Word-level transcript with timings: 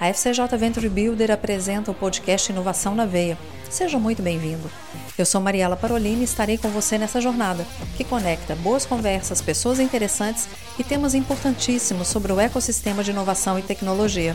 A 0.00 0.08
FCJ 0.08 0.56
Venture 0.58 0.88
Builder 0.88 1.30
apresenta 1.30 1.90
o 1.90 1.94
podcast 1.94 2.50
Inovação 2.50 2.94
na 2.94 3.06
Veia. 3.06 3.38
Seja 3.70 3.98
muito 3.98 4.22
bem-vindo. 4.22 4.68
Eu 5.16 5.24
sou 5.24 5.40
Mariela 5.40 5.76
Parolini 5.76 6.22
e 6.22 6.24
estarei 6.24 6.58
com 6.58 6.68
você 6.68 6.98
nessa 6.98 7.20
jornada, 7.20 7.64
que 7.96 8.02
conecta 8.02 8.56
boas 8.56 8.84
conversas, 8.84 9.40
pessoas 9.40 9.78
interessantes 9.78 10.48
e 10.78 10.84
temas 10.84 11.14
importantíssimos 11.14 12.08
sobre 12.08 12.32
o 12.32 12.40
ecossistema 12.40 13.04
de 13.04 13.12
inovação 13.12 13.56
e 13.56 13.62
tecnologia. 13.62 14.34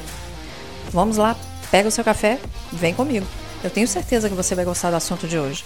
Vamos 0.91 1.18
lá, 1.18 1.36
pega 1.69 1.89
o 1.89 1.91
seu 1.91 2.05
café, 2.05 2.39
vem 2.71 2.93
comigo. 2.93 3.28
Eu 3.61 3.69
tenho 3.69 3.87
certeza 3.87 4.29
que 4.29 4.36
você 4.36 4.55
vai 4.55 4.64
gostar 4.64 4.89
do 4.89 4.96
assunto 4.96 5.28
de 5.28 5.37
hoje. 5.37 5.65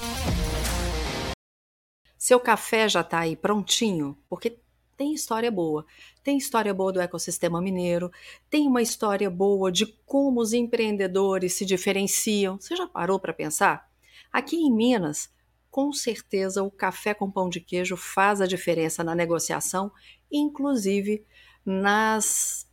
Seu 2.17 2.39
café 2.39 2.89
já 2.89 3.01
está 3.01 3.19
aí 3.19 3.35
prontinho? 3.35 4.17
Porque 4.27 4.57
tem 4.97 5.13
história 5.13 5.51
boa. 5.51 5.85
Tem 6.23 6.37
história 6.37 6.73
boa 6.73 6.93
do 6.93 7.01
ecossistema 7.01 7.61
mineiro, 7.61 8.11
tem 8.49 8.67
uma 8.67 8.81
história 8.81 9.29
boa 9.29 9.71
de 9.71 9.85
como 10.05 10.39
os 10.39 10.53
empreendedores 10.53 11.53
se 11.53 11.65
diferenciam. 11.65 12.57
Você 12.59 12.75
já 12.75 12.87
parou 12.87 13.19
para 13.19 13.33
pensar? 13.33 13.91
Aqui 14.31 14.55
em 14.55 14.71
Minas, 14.71 15.29
com 15.69 15.91
certeza 15.91 16.63
o 16.63 16.71
café 16.71 17.13
com 17.13 17.29
pão 17.29 17.49
de 17.49 17.59
queijo 17.59 17.97
faz 17.97 18.39
a 18.39 18.47
diferença 18.47 19.03
na 19.03 19.13
negociação, 19.13 19.91
inclusive 20.31 21.25
nas 21.65 22.67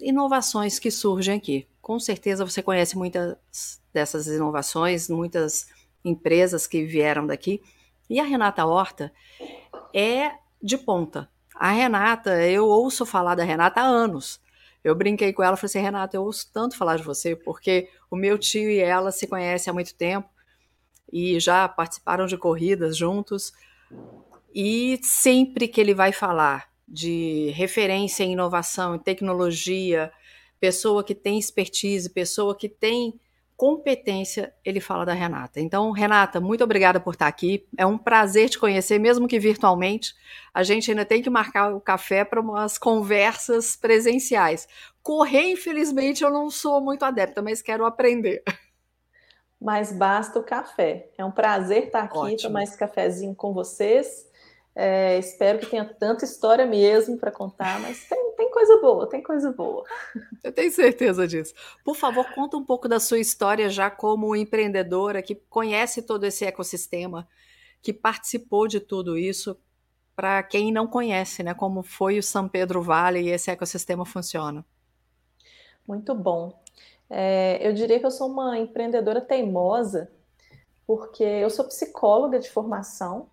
inovações 0.00 0.78
que 0.78 0.90
surgem 0.90 1.36
aqui. 1.36 1.68
Com 1.82 1.98
certeza 2.00 2.44
você 2.44 2.62
conhece 2.62 2.96
muitas 2.96 3.80
dessas 3.92 4.26
inovações, 4.26 5.08
muitas 5.08 5.68
empresas 6.04 6.66
que 6.66 6.84
vieram 6.84 7.26
daqui. 7.26 7.60
E 8.08 8.18
a 8.18 8.24
Renata 8.24 8.64
Horta 8.64 9.12
é 9.94 10.32
de 10.62 10.78
ponta. 10.78 11.28
A 11.60 11.72
Renata, 11.72 12.42
eu 12.46 12.66
ouço 12.66 13.04
falar 13.04 13.34
da 13.34 13.44
Renata 13.44 13.82
há 13.82 13.84
anos. 13.84 14.40
Eu 14.82 14.94
brinquei 14.94 15.30
com 15.30 15.42
ela 15.42 15.58
falei 15.58 15.68
assim: 15.68 15.78
Renata, 15.78 16.16
eu 16.16 16.22
ouço 16.22 16.50
tanto 16.50 16.74
falar 16.74 16.96
de 16.96 17.02
você, 17.02 17.36
porque 17.36 17.90
o 18.10 18.16
meu 18.16 18.38
tio 18.38 18.70
e 18.70 18.78
ela 18.78 19.12
se 19.12 19.26
conhecem 19.26 19.70
há 19.70 19.74
muito 19.74 19.94
tempo 19.94 20.26
e 21.12 21.38
já 21.38 21.68
participaram 21.68 22.24
de 22.24 22.38
corridas 22.38 22.96
juntos. 22.96 23.52
E 24.54 24.98
sempre 25.02 25.68
que 25.68 25.78
ele 25.82 25.92
vai 25.92 26.12
falar 26.12 26.70
de 26.88 27.50
referência 27.54 28.24
em 28.24 28.32
inovação, 28.32 28.94
em 28.94 28.98
tecnologia, 28.98 30.10
pessoa 30.58 31.04
que 31.04 31.14
tem 31.14 31.38
expertise, 31.38 32.08
pessoa 32.08 32.56
que 32.56 32.70
tem 32.70 33.20
competência, 33.60 34.54
ele 34.64 34.80
fala 34.80 35.04
da 35.04 35.12
Renata. 35.12 35.60
Então, 35.60 35.90
Renata, 35.90 36.40
muito 36.40 36.64
obrigada 36.64 36.98
por 36.98 37.12
estar 37.12 37.26
aqui. 37.26 37.68
É 37.76 37.84
um 37.84 37.98
prazer 37.98 38.48
te 38.48 38.58
conhecer, 38.58 38.98
mesmo 38.98 39.28
que 39.28 39.38
virtualmente. 39.38 40.14
A 40.54 40.62
gente 40.62 40.90
ainda 40.90 41.04
tem 41.04 41.20
que 41.20 41.28
marcar 41.28 41.74
o 41.74 41.78
café 41.78 42.24
para 42.24 42.40
umas 42.40 42.78
conversas 42.78 43.76
presenciais. 43.76 44.66
Correr, 45.02 45.50
infelizmente, 45.50 46.24
eu 46.24 46.30
não 46.30 46.48
sou 46.48 46.80
muito 46.80 47.04
adepta, 47.04 47.42
mas 47.42 47.60
quero 47.60 47.84
aprender. 47.84 48.42
Mas 49.60 49.92
basta 49.92 50.38
o 50.38 50.42
café. 50.42 51.10
É 51.18 51.22
um 51.22 51.30
prazer 51.30 51.88
estar 51.88 52.04
aqui, 52.04 52.16
Ótimo. 52.16 52.38
tomar 52.38 52.62
esse 52.62 52.78
cafezinho 52.78 53.34
com 53.34 53.52
vocês. 53.52 54.26
É, 54.82 55.18
espero 55.18 55.58
que 55.58 55.66
tenha 55.66 55.84
tanta 55.84 56.24
história 56.24 56.64
mesmo 56.64 57.18
para 57.18 57.30
contar, 57.30 57.78
mas 57.82 58.08
tem, 58.08 58.32
tem 58.34 58.50
coisa 58.50 58.80
boa, 58.80 59.06
tem 59.06 59.22
coisa 59.22 59.52
boa. 59.52 59.84
Eu 60.42 60.50
tenho 60.50 60.72
certeza 60.72 61.28
disso. 61.28 61.52
Por 61.84 61.94
favor, 61.94 62.24
conta 62.34 62.56
um 62.56 62.64
pouco 62.64 62.88
da 62.88 62.98
sua 62.98 63.18
história 63.18 63.68
já 63.68 63.90
como 63.90 64.34
empreendedora 64.34 65.20
que 65.20 65.34
conhece 65.34 66.00
todo 66.00 66.24
esse 66.24 66.46
ecossistema, 66.46 67.28
que 67.82 67.92
participou 67.92 68.66
de 68.66 68.80
tudo 68.80 69.18
isso, 69.18 69.54
para 70.16 70.42
quem 70.42 70.72
não 70.72 70.86
conhece, 70.86 71.42
né? 71.42 71.52
Como 71.52 71.82
foi 71.82 72.18
o 72.18 72.22
São 72.22 72.48
Pedro 72.48 72.80
Vale 72.80 73.20
e 73.20 73.28
esse 73.28 73.50
ecossistema 73.50 74.06
funciona. 74.06 74.64
Muito 75.86 76.14
bom. 76.14 76.58
É, 77.10 77.58
eu 77.60 77.74
diria 77.74 78.00
que 78.00 78.06
eu 78.06 78.10
sou 78.10 78.28
uma 78.28 78.58
empreendedora 78.58 79.20
teimosa, 79.20 80.10
porque 80.86 81.22
eu 81.22 81.50
sou 81.50 81.66
psicóloga 81.66 82.38
de 82.38 82.48
formação, 82.48 83.28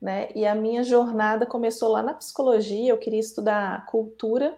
né? 0.00 0.28
E 0.34 0.46
a 0.46 0.54
minha 0.54 0.82
jornada 0.82 1.46
começou 1.46 1.90
lá 1.90 2.02
na 2.02 2.14
psicologia, 2.14 2.90
eu 2.90 2.98
queria 2.98 3.20
estudar 3.20 3.86
cultura 3.86 4.56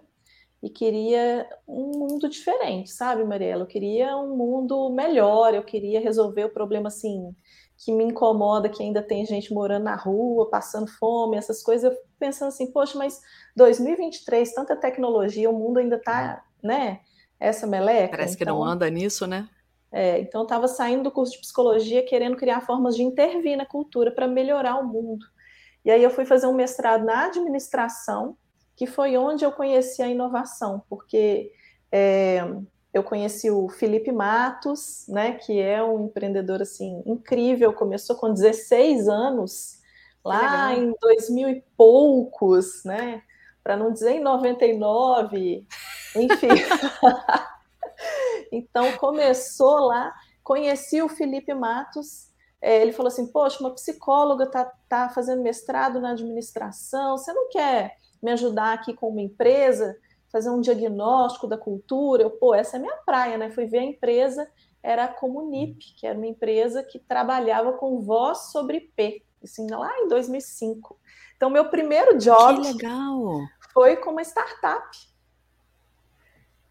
e 0.62 0.68
queria 0.68 1.48
um 1.66 1.98
mundo 1.98 2.28
diferente, 2.28 2.90
sabe, 2.90 3.22
Mariela? 3.24 3.62
Eu 3.62 3.66
queria 3.66 4.16
um 4.16 4.36
mundo 4.36 4.90
melhor, 4.90 5.54
eu 5.54 5.62
queria 5.62 6.00
resolver 6.00 6.44
o 6.44 6.50
problema 6.50 6.88
assim 6.88 7.34
que 7.78 7.92
me 7.92 8.04
incomoda, 8.04 8.68
que 8.68 8.82
ainda 8.82 9.00
tem 9.00 9.24
gente 9.24 9.54
morando 9.54 9.84
na 9.84 9.94
rua, 9.94 10.50
passando 10.50 10.88
fome, 10.88 11.36
essas 11.36 11.62
coisas. 11.62 11.92
Eu 11.92 11.98
pensando 12.18 12.48
assim, 12.48 12.72
poxa, 12.72 12.98
mas 12.98 13.20
2023, 13.54 14.52
tanta 14.52 14.74
tecnologia, 14.74 15.48
o 15.48 15.56
mundo 15.56 15.78
ainda 15.78 15.96
tá, 15.96 16.44
né? 16.60 17.00
Essa 17.38 17.68
meleca. 17.68 18.10
Parece 18.10 18.34
então, 18.34 18.38
que 18.38 18.44
não 18.44 18.58
então 18.58 18.72
anda 18.72 18.90
nisso, 18.90 19.28
né? 19.28 19.48
É, 19.90 20.20
então, 20.20 20.42
eu 20.42 20.44
estava 20.44 20.68
saindo 20.68 21.04
do 21.04 21.10
curso 21.10 21.32
de 21.32 21.40
psicologia 21.40 22.04
querendo 22.04 22.36
criar 22.36 22.60
formas 22.60 22.94
de 22.94 23.02
intervir 23.02 23.56
na 23.56 23.64
cultura 23.64 24.10
para 24.10 24.26
melhorar 24.26 24.76
o 24.76 24.86
mundo. 24.86 25.24
E 25.84 25.90
aí 25.90 26.02
eu 26.02 26.10
fui 26.10 26.26
fazer 26.26 26.46
um 26.46 26.54
mestrado 26.54 27.04
na 27.04 27.26
administração, 27.26 28.36
que 28.76 28.86
foi 28.86 29.16
onde 29.16 29.44
eu 29.44 29.52
conheci 29.52 30.02
a 30.02 30.08
inovação, 30.08 30.82
porque 30.88 31.50
é, 31.90 32.40
eu 32.92 33.02
conheci 33.02 33.50
o 33.50 33.68
Felipe 33.68 34.12
Matos, 34.12 35.06
né, 35.08 35.32
que 35.32 35.58
é 35.58 35.82
um 35.82 36.06
empreendedor 36.06 36.60
assim 36.60 37.02
incrível, 37.06 37.72
começou 37.72 38.16
com 38.16 38.32
16 38.32 39.08
anos, 39.08 39.78
lá 40.24 40.74
em 40.74 40.92
2000 41.00 41.48
e 41.48 41.64
poucos, 41.76 42.84
né, 42.84 43.22
para 43.64 43.76
não 43.76 43.92
dizer 43.92 44.12
em 44.12 44.20
99, 44.20 45.66
enfim. 46.16 46.48
Então 48.52 48.92
começou 48.96 49.86
lá, 49.86 50.14
conheci 50.42 51.02
o 51.02 51.08
Felipe 51.08 51.52
Matos, 51.54 52.28
é, 52.60 52.82
ele 52.82 52.92
falou 52.92 53.08
assim, 53.08 53.26
poxa, 53.26 53.60
uma 53.60 53.74
psicóloga 53.74 54.44
está 54.44 54.64
tá 54.88 55.08
fazendo 55.10 55.42
mestrado 55.42 56.00
na 56.00 56.10
administração, 56.10 57.16
você 57.16 57.32
não 57.32 57.48
quer 57.48 57.96
me 58.22 58.32
ajudar 58.32 58.72
aqui 58.72 58.94
com 58.94 59.08
uma 59.08 59.20
empresa, 59.20 59.96
fazer 60.30 60.50
um 60.50 60.60
diagnóstico 60.60 61.46
da 61.46 61.56
cultura? 61.56 62.22
Eu, 62.22 62.30
pô, 62.30 62.54
essa 62.54 62.76
é 62.76 62.80
minha 62.80 62.96
praia, 63.06 63.38
né? 63.38 63.50
Fui 63.50 63.66
ver 63.66 63.78
a 63.78 63.84
empresa, 63.84 64.48
era 64.82 65.04
a 65.04 65.08
Comunip, 65.08 65.78
que 65.96 66.06
era 66.06 66.18
uma 66.18 66.26
empresa 66.26 66.82
que 66.82 66.98
trabalhava 66.98 67.72
com 67.74 68.00
voz 68.00 68.50
sobre 68.50 68.92
P, 68.96 69.22
assim, 69.42 69.68
lá 69.70 69.90
em 70.00 70.08
2005. 70.08 70.98
Então, 71.36 71.48
meu 71.48 71.70
primeiro 71.70 72.18
job 72.18 72.60
foi 73.72 73.96
com 73.96 74.10
uma 74.10 74.22
startup 74.22 74.88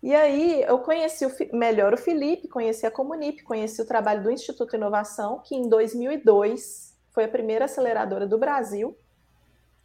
e 0.01 0.13
aí 0.13 0.61
eu 0.61 0.79
conheci 0.79 1.25
o, 1.25 1.31
melhor 1.53 1.93
o 1.93 1.97
Felipe, 1.97 2.47
conheci 2.47 2.85
a 2.85 2.91
Comunip, 2.91 3.43
conheci 3.43 3.81
o 3.81 3.87
trabalho 3.87 4.23
do 4.23 4.31
Instituto 4.31 4.75
Inovação, 4.75 5.41
que 5.43 5.55
em 5.55 5.67
2002 5.67 6.95
foi 7.11 7.23
a 7.23 7.29
primeira 7.29 7.65
aceleradora 7.65 8.27
do 8.27 8.37
Brasil. 8.37 8.95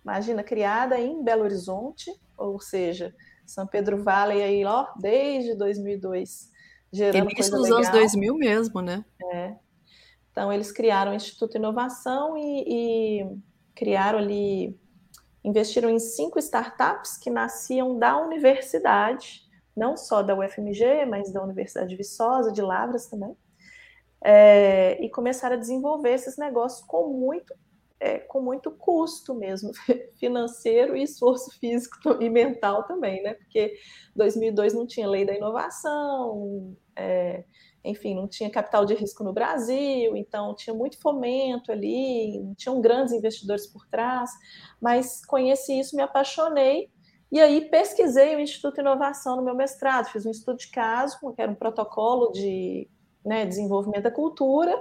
Imagina, 0.05 0.43
criada 0.43 0.99
em 0.99 1.23
Belo 1.23 1.45
Horizonte, 1.45 2.11
ou 2.37 2.61
seja, 2.61 3.15
São 3.47 3.67
Pedro 3.67 4.03
Vale 4.03 4.43
aí, 4.43 4.65
ó, 4.65 4.87
desde 4.99 5.55
2002, 5.55 6.51
gerando 6.93 7.31
Início 7.31 7.53
coisa 7.53 7.57
nos 7.57 7.65
legal. 7.65 7.79
anos 7.79 8.13
2000 8.13 8.35
mesmo, 8.37 8.83
né? 8.83 9.05
É. 9.33 9.55
Então, 10.31 10.53
eles 10.53 10.73
criaram 10.73 11.13
o 11.13 11.15
Instituto 11.15 11.57
Inovação 11.57 12.37
e, 12.37 12.65
e 12.67 13.37
criaram 13.75 14.19
ali, 14.19 14.79
investiram 15.45 15.89
em 15.89 15.99
cinco 15.99 16.39
startups 16.39 17.17
que 17.17 17.31
nasciam 17.31 17.99
da 17.99 18.19
universidade, 18.19 19.43
não 19.77 19.97
só 19.97 20.23
da 20.23 20.37
UFMG, 20.37 21.07
mas 21.07 21.33
da 21.33 21.43
Universidade 21.43 21.91
de 21.91 21.97
Viçosa, 21.97 22.53
de 22.53 22.63
Lavras 22.63 23.07
também, 23.07 23.37
é, 24.25 25.03
e 25.03 25.09
começaram 25.11 25.57
a 25.57 25.59
desenvolver 25.59 26.11
esses 26.11 26.37
negócios 26.37 26.87
com 26.87 27.09
muito, 27.09 27.55
é, 27.99 28.19
com 28.19 28.41
muito 28.41 28.71
custo 28.71 29.35
mesmo, 29.35 29.73
financeiro 30.19 30.97
e 30.97 31.03
esforço 31.03 31.51
físico 31.59 31.97
e 32.21 32.29
mental 32.29 32.85
também, 32.85 33.23
né? 33.23 33.35
Porque 33.35 33.75
2002 34.15 34.75
não 34.75 34.87
tinha 34.87 35.09
lei 35.09 35.25
da 35.25 35.35
inovação, 35.35 36.77
é, 36.95 37.45
enfim, 37.85 38.15
não 38.15 38.29
tinha 38.29 38.49
capital 38.49 38.85
de 38.85 38.95
risco 38.95 39.25
no 39.25 39.33
Brasil, 39.33 40.17
então 40.17 40.55
tinha 40.55 40.75
muito 40.75 41.01
fomento 41.01 41.73
ali, 41.73 42.41
tinham 42.57 42.81
grandes 42.81 43.13
investidores 43.13 43.67
por 43.67 43.87
trás, 43.89 44.31
mas 44.81 45.25
conheci 45.27 45.81
isso, 45.81 45.97
me 45.97 46.03
apaixonei 46.03 46.91
e 47.33 47.41
aí 47.41 47.63
pesquisei 47.63 48.37
o 48.37 48.41
Instituto 48.41 48.83
Inovação 48.83 49.37
no 49.37 49.43
meu 49.43 49.55
mestrado, 49.55 50.11
fiz 50.11 50.27
um 50.27 50.31
estudo 50.31 50.59
de 50.59 50.69
caso, 50.69 51.19
que 51.35 51.41
era 51.41 51.51
um 51.51 51.55
protocolo 51.55 52.31
de 52.31 52.87
né, 53.25 53.47
desenvolvimento 53.47 54.03
da 54.03 54.11
cultura, 54.11 54.79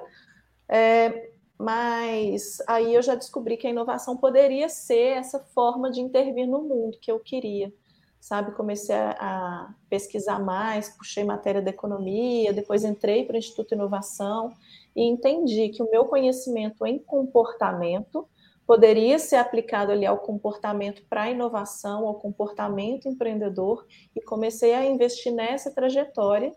é, 0.67 1.31
mas 1.57 2.57
aí 2.67 2.93
eu 2.93 3.01
já 3.01 3.15
descobri 3.15 3.55
que 3.55 3.67
a 3.67 3.69
inovação 3.69 4.17
poderia 4.17 4.67
ser 4.67 5.17
essa 5.17 5.39
forma 5.39 5.89
de 5.89 6.01
intervir 6.01 6.45
no 6.45 6.61
mundo 6.61 6.97
que 6.99 7.09
eu 7.09 7.21
queria, 7.21 7.71
sabe? 8.19 8.51
Comecei 8.51 8.95
a, 8.95 9.11
a 9.11 9.73
pesquisar 9.89 10.39
mais, 10.39 10.89
puxei 10.89 11.23
matéria 11.23 11.61
da 11.61 11.69
economia, 11.69 12.51
depois 12.51 12.83
entrei 12.83 13.23
para 13.23 13.35
o 13.35 13.39
Instituto 13.39 13.75
Inovação 13.75 14.51
e 14.93 15.03
entendi 15.03 15.69
que 15.69 15.81
o 15.81 15.89
meu 15.89 16.03
conhecimento 16.03 16.85
em 16.85 16.99
comportamento 16.99 18.27
poderia 18.71 19.19
ser 19.19 19.35
aplicado 19.35 19.91
ali 19.91 20.05
ao 20.05 20.19
comportamento 20.19 21.03
para 21.09 21.29
inovação, 21.29 22.07
ao 22.07 22.15
comportamento 22.15 23.05
empreendedor, 23.05 23.85
e 24.15 24.21
comecei 24.21 24.73
a 24.73 24.85
investir 24.85 25.33
nessa 25.33 25.75
trajetória 25.75 26.53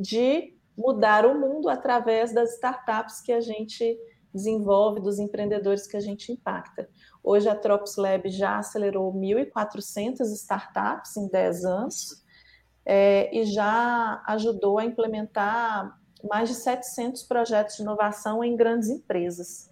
de 0.00 0.56
mudar 0.74 1.26
o 1.26 1.38
mundo 1.38 1.68
através 1.68 2.32
das 2.32 2.54
startups 2.54 3.20
que 3.20 3.30
a 3.30 3.42
gente 3.42 3.98
desenvolve, 4.32 5.02
dos 5.02 5.18
empreendedores 5.18 5.86
que 5.86 5.94
a 5.94 6.00
gente 6.00 6.32
impacta. 6.32 6.88
Hoje 7.22 7.50
a 7.50 7.54
Trops 7.54 7.96
Lab 7.98 8.26
já 8.30 8.56
acelerou 8.56 9.12
1.400 9.12 10.20
startups 10.36 11.18
em 11.18 11.28
10 11.28 11.64
anos 11.66 12.24
é, 12.82 13.28
e 13.30 13.44
já 13.44 14.22
ajudou 14.26 14.78
a 14.78 14.86
implementar 14.86 16.00
mais 16.24 16.48
de 16.48 16.54
700 16.54 17.24
projetos 17.24 17.76
de 17.76 17.82
inovação 17.82 18.42
em 18.42 18.56
grandes 18.56 18.88
empresas. 18.88 19.68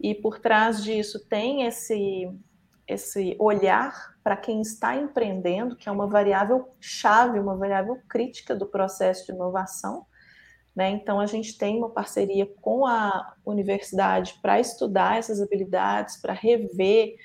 E 0.00 0.14
por 0.14 0.38
trás 0.38 0.82
disso 0.82 1.26
tem 1.26 1.62
esse, 1.62 2.30
esse 2.86 3.36
olhar 3.38 4.14
para 4.22 4.36
quem 4.36 4.60
está 4.60 4.96
empreendendo, 4.96 5.76
que 5.76 5.88
é 5.88 5.92
uma 5.92 6.06
variável 6.06 6.68
chave, 6.80 7.38
uma 7.38 7.56
variável 7.56 7.98
crítica 8.08 8.54
do 8.54 8.66
processo 8.66 9.26
de 9.26 9.32
inovação, 9.32 10.06
né? 10.76 10.90
Então, 10.90 11.18
a 11.18 11.24
gente 11.24 11.56
tem 11.56 11.78
uma 11.78 11.88
parceria 11.88 12.46
com 12.60 12.84
a 12.84 13.34
universidade 13.46 14.38
para 14.42 14.60
estudar 14.60 15.16
essas 15.16 15.40
habilidades, 15.40 16.20
para 16.20 16.34
rever 16.34 17.16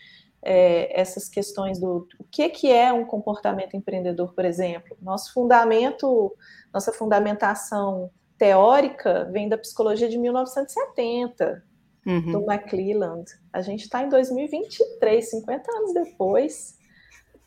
é, 0.41 0.99
essas 0.99 1.27
questões 1.27 1.77
do 1.77 2.07
o 2.17 2.23
que, 2.23 2.47
que 2.47 2.71
é 2.71 2.93
um 2.93 3.05
comportamento 3.05 3.75
empreendedor, 3.75 4.33
por 4.33 4.45
exemplo. 4.45 4.97
Nosso 5.01 5.33
fundamento, 5.33 6.33
nossa 6.73 6.93
fundamentação 6.93 8.09
teórica 8.37 9.25
vem 9.25 9.49
da 9.49 9.57
psicologia 9.57 10.07
de 10.07 10.17
1970, 10.17 11.61
uhum. 12.05 12.31
do 12.31 12.51
McClelland. 12.51 13.25
A 13.51 13.61
gente 13.61 13.81
está 13.81 14.03
em 14.03 14.09
2023, 14.09 15.29
50 15.29 15.71
anos 15.71 15.93
depois, 15.93 16.77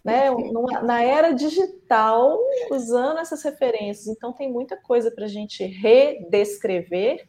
né, 0.04 0.30
na 0.82 1.02
era 1.02 1.32
digital, 1.32 2.38
usando 2.70 3.18
essas 3.18 3.42
referências. 3.42 4.06
Então, 4.06 4.32
tem 4.32 4.52
muita 4.52 4.76
coisa 4.76 5.10
para 5.10 5.24
a 5.24 5.28
gente 5.28 5.64
redescrever, 5.64 7.26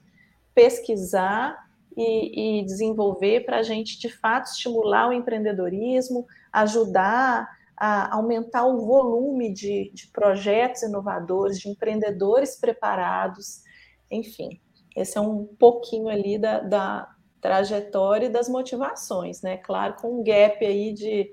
pesquisar 0.54 1.58
e, 1.96 2.60
e 2.60 2.66
desenvolver 2.66 3.46
para 3.46 3.58
a 3.58 3.64
gente, 3.64 3.98
de 3.98 4.10
fato, 4.10 4.48
estimular 4.48 5.08
o 5.08 5.14
empreendedorismo, 5.14 6.26
ajudar 6.52 7.48
a 7.78 8.16
aumentar 8.16 8.66
o 8.66 8.86
volume 8.86 9.54
de, 9.54 9.92
de 9.94 10.08
projetos 10.08 10.84
inovadores, 10.84 11.60
de 11.60 11.70
empreendedores 11.70 12.58
preparados, 12.58 13.64
enfim. 14.10 14.62
Esse 14.96 15.18
é 15.18 15.22
um 15.22 15.46
pouquinho 15.46 16.08
ali 16.08 16.38
da, 16.38 16.60
da 16.60 17.15
trajetória 17.46 18.26
e 18.26 18.30
das 18.30 18.50
motivações, 18.50 19.44
né? 19.44 19.58
Claro, 19.58 19.94
com 20.02 20.20
um 20.20 20.24
gap 20.24 20.66
aí 20.66 20.92
de 20.92 21.32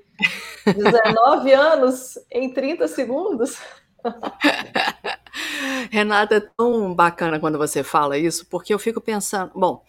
19 0.66 1.52
anos 1.56 2.18
em 2.30 2.52
30 2.52 2.86
segundos. 2.86 3.58
Renata, 5.90 6.34
é 6.34 6.40
tão 6.40 6.94
bacana 6.94 7.40
quando 7.40 7.56
você 7.56 7.82
fala 7.82 8.18
isso, 8.18 8.44
porque 8.50 8.74
eu 8.74 8.78
fico 8.78 9.00
pensando, 9.00 9.52
bom, 9.54 9.82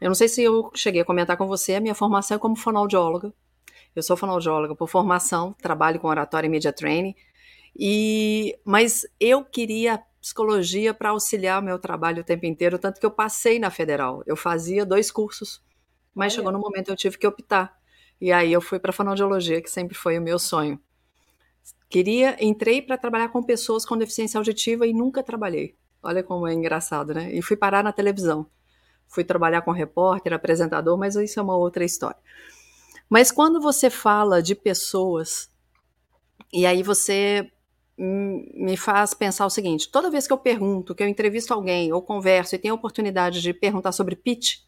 eu 0.00 0.08
não 0.08 0.14
sei 0.14 0.26
se 0.26 0.42
eu 0.42 0.70
cheguei 0.74 1.02
a 1.02 1.04
comentar 1.04 1.36
com 1.36 1.46
você, 1.46 1.74
a 1.74 1.80
minha 1.80 1.94
formação 1.94 2.36
é 2.36 2.40
como 2.40 2.56
fonoaudióloga. 2.56 3.30
Eu 3.94 4.02
sou 4.02 4.16
fonoaudióloga 4.16 4.74
por 4.74 4.88
formação, 4.88 5.54
trabalho 5.60 6.00
com 6.00 6.08
oratória 6.08 6.46
e 6.46 6.50
media 6.50 6.72
training, 6.72 7.14
e 7.78 8.58
mas 8.64 9.06
eu 9.20 9.44
queria 9.44 10.02
psicologia 10.20 10.92
para 10.92 11.10
auxiliar 11.10 11.62
meu 11.62 11.78
trabalho 11.78 12.22
o 12.22 12.24
tempo 12.24 12.46
inteiro, 12.46 12.78
tanto 12.78 13.00
que 13.00 13.06
eu 13.06 13.10
passei 13.10 13.58
na 13.58 13.70
federal. 13.70 14.22
Eu 14.26 14.36
fazia 14.36 14.84
dois 14.84 15.10
cursos, 15.10 15.62
mas 16.14 16.32
Olha. 16.32 16.36
chegou 16.36 16.52
no 16.52 16.58
momento 16.58 16.90
eu 16.90 16.96
tive 16.96 17.18
que 17.18 17.26
optar. 17.26 17.76
E 18.20 18.32
aí 18.32 18.52
eu 18.52 18.60
fui 18.60 18.78
para 18.78 18.92
fonoaudiologia, 18.92 19.62
que 19.62 19.70
sempre 19.70 19.94
foi 19.96 20.18
o 20.18 20.22
meu 20.22 20.38
sonho. 20.38 20.80
Queria, 21.88 22.36
entrei 22.40 22.82
para 22.82 22.98
trabalhar 22.98 23.28
com 23.28 23.42
pessoas 23.42 23.86
com 23.86 23.96
deficiência 23.96 24.38
auditiva 24.38 24.86
e 24.86 24.92
nunca 24.92 25.22
trabalhei. 25.22 25.74
Olha 26.02 26.22
como 26.22 26.46
é 26.46 26.52
engraçado, 26.52 27.14
né? 27.14 27.32
E 27.32 27.40
fui 27.40 27.56
parar 27.56 27.82
na 27.82 27.92
televisão. 27.92 28.46
Fui 29.06 29.24
trabalhar 29.24 29.62
com 29.62 29.70
repórter, 29.70 30.32
apresentador, 30.32 30.98
mas 30.98 31.16
isso 31.16 31.40
é 31.40 31.42
uma 31.42 31.56
outra 31.56 31.84
história. 31.84 32.18
Mas 33.08 33.30
quando 33.30 33.60
você 33.60 33.88
fala 33.88 34.42
de 34.42 34.54
pessoas, 34.54 35.50
e 36.52 36.66
aí 36.66 36.82
você 36.82 37.50
me 37.98 38.76
faz 38.76 39.12
pensar 39.12 39.44
o 39.44 39.50
seguinte: 39.50 39.90
toda 39.90 40.10
vez 40.10 40.26
que 40.26 40.32
eu 40.32 40.38
pergunto, 40.38 40.94
que 40.94 41.02
eu 41.02 41.08
entrevisto 41.08 41.52
alguém 41.52 41.92
ou 41.92 42.00
converso 42.00 42.54
e 42.54 42.58
tenho 42.58 42.74
a 42.74 42.76
oportunidade 42.76 43.42
de 43.42 43.52
perguntar 43.52 43.92
sobre 43.92 44.14
pitch, 44.14 44.58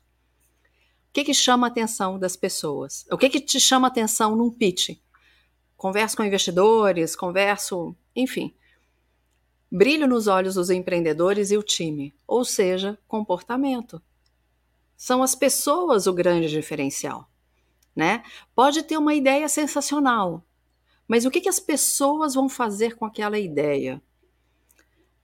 o 1.10 1.12
que, 1.12 1.24
que 1.24 1.34
chama 1.34 1.66
a 1.66 1.70
atenção 1.70 2.18
das 2.18 2.36
pessoas? 2.36 3.06
O 3.10 3.16
que, 3.16 3.28
que 3.28 3.40
te 3.40 3.60
chama 3.60 3.88
a 3.88 3.90
atenção 3.90 4.34
num 4.36 4.50
pitch? 4.50 4.98
Converso 5.76 6.16
com 6.16 6.24
investidores, 6.24 7.16
converso, 7.16 7.96
enfim. 8.14 8.54
Brilho 9.70 10.06
nos 10.06 10.26
olhos 10.26 10.54
dos 10.54 10.68
empreendedores 10.68 11.50
e 11.50 11.56
o 11.56 11.62
time, 11.62 12.12
ou 12.26 12.44
seja, 12.44 12.98
comportamento. 13.06 14.02
São 14.96 15.22
as 15.22 15.34
pessoas 15.34 16.06
o 16.06 16.12
grande 16.12 16.48
diferencial. 16.48 17.28
Né? 17.94 18.22
Pode 18.54 18.82
ter 18.82 18.96
uma 18.96 19.14
ideia 19.14 19.48
sensacional, 19.48 20.44
mas 21.10 21.26
o 21.26 21.30
que, 21.30 21.40
que 21.40 21.48
as 21.48 21.58
pessoas 21.58 22.34
vão 22.34 22.48
fazer 22.48 22.94
com 22.94 23.04
aquela 23.04 23.36
ideia? 23.36 24.00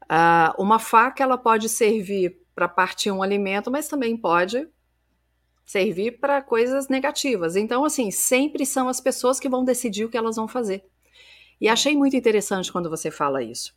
Uh, 0.02 0.60
uma 0.60 0.80
faca 0.80 1.22
ela 1.22 1.38
pode 1.38 1.68
servir 1.68 2.40
para 2.56 2.66
partir 2.66 3.12
um 3.12 3.22
alimento, 3.22 3.70
mas 3.70 3.86
também 3.86 4.16
pode 4.16 4.68
servir 5.64 6.18
para 6.18 6.42
coisas 6.42 6.88
negativas. 6.88 7.54
Então, 7.54 7.84
assim, 7.84 8.10
sempre 8.10 8.66
são 8.66 8.88
as 8.88 9.00
pessoas 9.00 9.38
que 9.38 9.48
vão 9.48 9.64
decidir 9.64 10.04
o 10.04 10.08
que 10.08 10.16
elas 10.16 10.34
vão 10.34 10.48
fazer. 10.48 10.84
E 11.60 11.68
achei 11.68 11.96
muito 11.96 12.16
interessante 12.16 12.72
quando 12.72 12.90
você 12.90 13.08
fala 13.08 13.40
isso. 13.40 13.72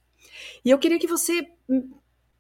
E 0.65 0.71
eu 0.71 0.79
queria 0.79 0.97
que 0.97 1.05
você. 1.05 1.47
Hum, 1.69 1.91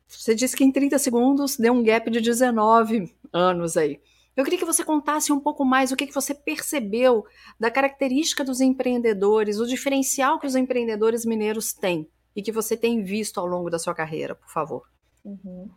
você 0.07 0.33
disse 0.33 0.57
que 0.57 0.63
em 0.63 0.71
30 0.71 0.97
segundos 0.97 1.57
deu 1.57 1.73
um 1.73 1.83
gap 1.83 2.09
de 2.09 2.19
19 2.19 3.13
anos 3.31 3.77
aí. 3.77 4.01
Eu 4.39 4.45
queria 4.45 4.57
que 4.57 4.65
você 4.65 4.85
contasse 4.85 5.33
um 5.33 5.39
pouco 5.41 5.65
mais 5.65 5.91
o 5.91 5.97
que, 5.97 6.07
que 6.07 6.13
você 6.13 6.33
percebeu 6.33 7.25
da 7.59 7.69
característica 7.69 8.41
dos 8.41 8.61
empreendedores, 8.61 9.59
o 9.59 9.67
diferencial 9.67 10.39
que 10.39 10.47
os 10.47 10.55
empreendedores 10.55 11.25
mineiros 11.25 11.73
têm 11.73 12.09
e 12.33 12.41
que 12.41 12.49
você 12.49 12.77
tem 12.77 13.03
visto 13.03 13.37
ao 13.37 13.45
longo 13.45 13.69
da 13.69 13.77
sua 13.77 13.93
carreira, 13.93 14.33
por 14.33 14.49
favor. 14.49 14.89
Uhum. 15.25 15.69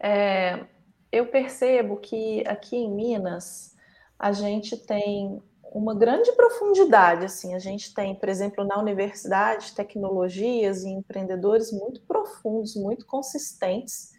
É, 0.00 0.64
eu 1.12 1.26
percebo 1.26 1.98
que 1.98 2.42
aqui 2.46 2.74
em 2.74 2.90
Minas 2.90 3.76
a 4.18 4.32
gente 4.32 4.78
tem 4.78 5.42
uma 5.70 5.94
grande 5.94 6.32
profundidade, 6.32 7.26
assim, 7.26 7.52
a 7.52 7.58
gente 7.58 7.92
tem, 7.92 8.14
por 8.14 8.30
exemplo, 8.30 8.64
na 8.64 8.80
universidade, 8.80 9.74
tecnologias 9.74 10.84
e 10.84 10.88
empreendedores 10.88 11.70
muito 11.70 12.00
profundos, 12.06 12.76
muito 12.76 13.04
consistentes, 13.04 14.13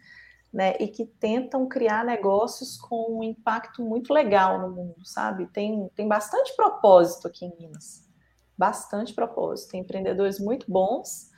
né, 0.52 0.74
e 0.80 0.88
que 0.88 1.04
tentam 1.04 1.68
criar 1.68 2.04
negócios 2.04 2.78
com 2.78 3.18
um 3.18 3.22
impacto 3.22 3.82
muito 3.82 4.12
legal 4.12 4.60
no 4.60 4.74
mundo, 4.74 5.04
sabe? 5.04 5.46
Tem, 5.48 5.88
tem 5.94 6.08
bastante 6.08 6.54
propósito 6.56 7.28
aqui 7.28 7.44
em 7.44 7.56
Minas, 7.58 8.08
bastante 8.56 9.12
propósito, 9.12 9.72
tem 9.72 9.80
empreendedores 9.80 10.38
muito 10.38 10.70
bons, 10.70 11.30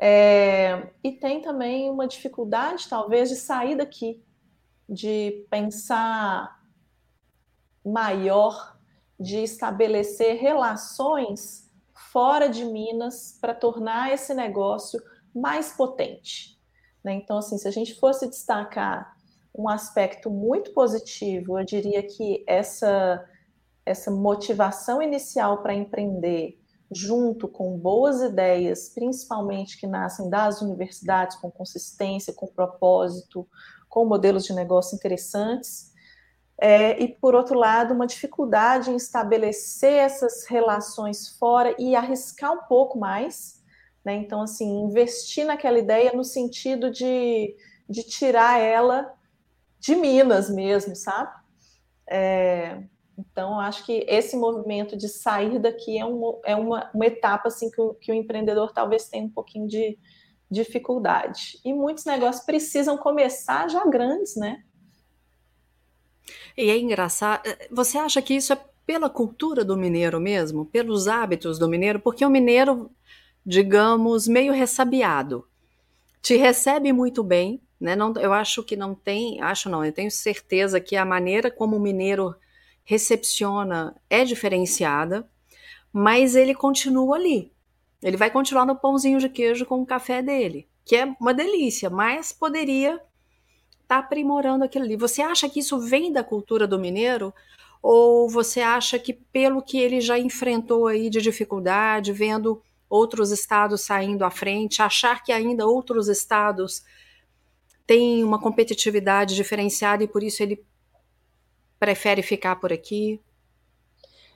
é, 0.00 0.90
e 1.02 1.10
tem 1.10 1.42
também 1.42 1.90
uma 1.90 2.06
dificuldade, 2.06 2.88
talvez, 2.88 3.28
de 3.28 3.36
sair 3.36 3.76
daqui, 3.76 4.22
de 4.88 5.44
pensar 5.50 6.62
maior, 7.84 8.78
de 9.18 9.38
estabelecer 9.38 10.36
relações 10.36 11.68
fora 12.12 12.48
de 12.48 12.64
Minas 12.64 13.36
para 13.40 13.54
tornar 13.54 14.12
esse 14.12 14.32
negócio 14.32 15.02
mais 15.34 15.72
potente. 15.72 16.57
Né? 17.02 17.14
Então, 17.14 17.38
assim, 17.38 17.58
se 17.58 17.66
a 17.66 17.70
gente 17.70 17.94
fosse 17.98 18.28
destacar 18.28 19.16
um 19.54 19.68
aspecto 19.68 20.30
muito 20.30 20.72
positivo, 20.72 21.58
eu 21.58 21.64
diria 21.64 22.02
que 22.02 22.44
essa, 22.46 23.24
essa 23.84 24.10
motivação 24.10 25.02
inicial 25.02 25.62
para 25.62 25.74
empreender, 25.74 26.58
junto 26.90 27.48
com 27.48 27.76
boas 27.76 28.22
ideias, 28.22 28.88
principalmente 28.88 29.78
que 29.78 29.86
nascem 29.86 30.30
das 30.30 30.62
universidades, 30.62 31.36
com 31.36 31.50
consistência, 31.50 32.32
com 32.32 32.46
propósito, 32.46 33.46
com 33.88 34.04
modelos 34.04 34.44
de 34.44 34.52
negócio 34.52 34.94
interessantes, 34.94 35.92
é, 36.60 37.00
e 37.00 37.08
por 37.08 37.36
outro 37.36 37.56
lado, 37.56 37.94
uma 37.94 38.06
dificuldade 38.06 38.90
em 38.90 38.96
estabelecer 38.96 39.92
essas 39.92 40.44
relações 40.46 41.28
fora 41.38 41.74
e 41.78 41.94
arriscar 41.94 42.52
um 42.52 42.64
pouco 42.64 42.98
mais, 42.98 43.57
né? 44.08 44.16
Então, 44.16 44.40
assim, 44.40 44.66
investir 44.84 45.44
naquela 45.44 45.78
ideia 45.78 46.12
no 46.14 46.24
sentido 46.24 46.90
de, 46.90 47.54
de 47.88 48.02
tirar 48.02 48.58
ela 48.58 49.14
de 49.78 49.94
Minas 49.94 50.48
mesmo, 50.48 50.96
sabe? 50.96 51.30
É, 52.10 52.82
então, 53.18 53.60
acho 53.60 53.84
que 53.84 54.06
esse 54.08 54.34
movimento 54.34 54.96
de 54.96 55.08
sair 55.08 55.58
daqui 55.58 55.98
é, 55.98 56.06
um, 56.06 56.40
é 56.42 56.56
uma, 56.56 56.90
uma 56.94 57.06
etapa 57.06 57.48
assim 57.48 57.70
que 57.70 57.80
o, 57.80 57.92
que 57.92 58.10
o 58.10 58.14
empreendedor 58.14 58.72
talvez 58.72 59.08
tenha 59.08 59.24
um 59.24 59.30
pouquinho 59.30 59.68
de, 59.68 59.98
dificuldade. 60.50 61.60
E 61.64 61.72
muitos 61.72 62.04
negócios 62.04 62.44
precisam 62.44 62.96
começar 62.96 63.68
já 63.68 63.84
grandes, 63.84 64.34
né? 64.36 64.62
E 66.56 66.70
é 66.70 66.78
engraçado. 66.78 67.46
Eh, 67.46 67.68
você 67.70 67.98
acha 67.98 68.22
que 68.22 68.34
isso 68.34 68.52
é 68.52 68.60
pela 68.86 69.10
cultura 69.10 69.64
do 69.64 69.76
mineiro 69.76 70.18
mesmo, 70.18 70.64
pelos 70.64 71.06
hábitos 71.06 71.58
do 71.58 71.68
mineiro? 71.68 72.00
Porque 72.00 72.24
o 72.24 72.30
mineiro, 72.30 72.90
digamos, 73.48 74.28
meio 74.28 74.52
ressabiado, 74.52 75.48
te 76.20 76.36
recebe 76.36 76.92
muito 76.92 77.24
bem, 77.24 77.62
né? 77.80 77.96
Não, 77.96 78.12
eu 78.18 78.34
acho 78.34 78.62
que 78.62 78.76
não 78.76 78.94
tem, 78.94 79.40
acho 79.40 79.70
não, 79.70 79.82
eu 79.82 79.90
tenho 79.90 80.10
certeza 80.10 80.78
que 80.78 80.94
a 80.96 81.04
maneira 81.04 81.50
como 81.50 81.74
o 81.74 81.80
mineiro 81.80 82.36
recepciona 82.84 83.96
é 84.10 84.22
diferenciada, 84.22 85.26
mas 85.90 86.36
ele 86.36 86.54
continua 86.54 87.16
ali. 87.16 87.50
Ele 88.02 88.18
vai 88.18 88.30
continuar 88.30 88.66
no 88.66 88.76
pãozinho 88.76 89.18
de 89.18 89.30
queijo 89.30 89.64
com 89.64 89.80
o 89.80 89.86
café 89.86 90.20
dele, 90.20 90.68
que 90.84 90.94
é 90.94 91.16
uma 91.18 91.32
delícia, 91.32 91.88
mas 91.88 92.34
poderia 92.34 92.96
estar 92.96 93.02
tá 93.88 93.98
aprimorando 93.98 94.62
aquilo 94.62 94.84
ali. 94.84 94.94
Você 94.94 95.22
acha 95.22 95.48
que 95.48 95.60
isso 95.60 95.78
vem 95.78 96.12
da 96.12 96.22
cultura 96.22 96.66
do 96.66 96.78
mineiro? 96.78 97.32
Ou 97.82 98.28
você 98.28 98.60
acha 98.60 98.98
que 98.98 99.14
pelo 99.14 99.62
que 99.62 99.78
ele 99.78 100.02
já 100.02 100.18
enfrentou 100.18 100.86
aí 100.86 101.08
de 101.08 101.22
dificuldade, 101.22 102.12
vendo 102.12 102.62
outros 102.88 103.30
estados 103.30 103.82
saindo 103.82 104.24
à 104.24 104.30
frente, 104.30 104.82
achar 104.82 105.22
que 105.22 105.32
ainda 105.32 105.66
outros 105.66 106.08
estados 106.08 106.84
têm 107.86 108.22
uma 108.22 108.40
competitividade 108.40 109.34
diferenciada 109.34 110.04
e 110.04 110.08
por 110.08 110.22
isso 110.22 110.42
ele 110.42 110.64
prefere 111.78 112.22
ficar 112.22 112.56
por 112.56 112.72
aqui? 112.72 113.20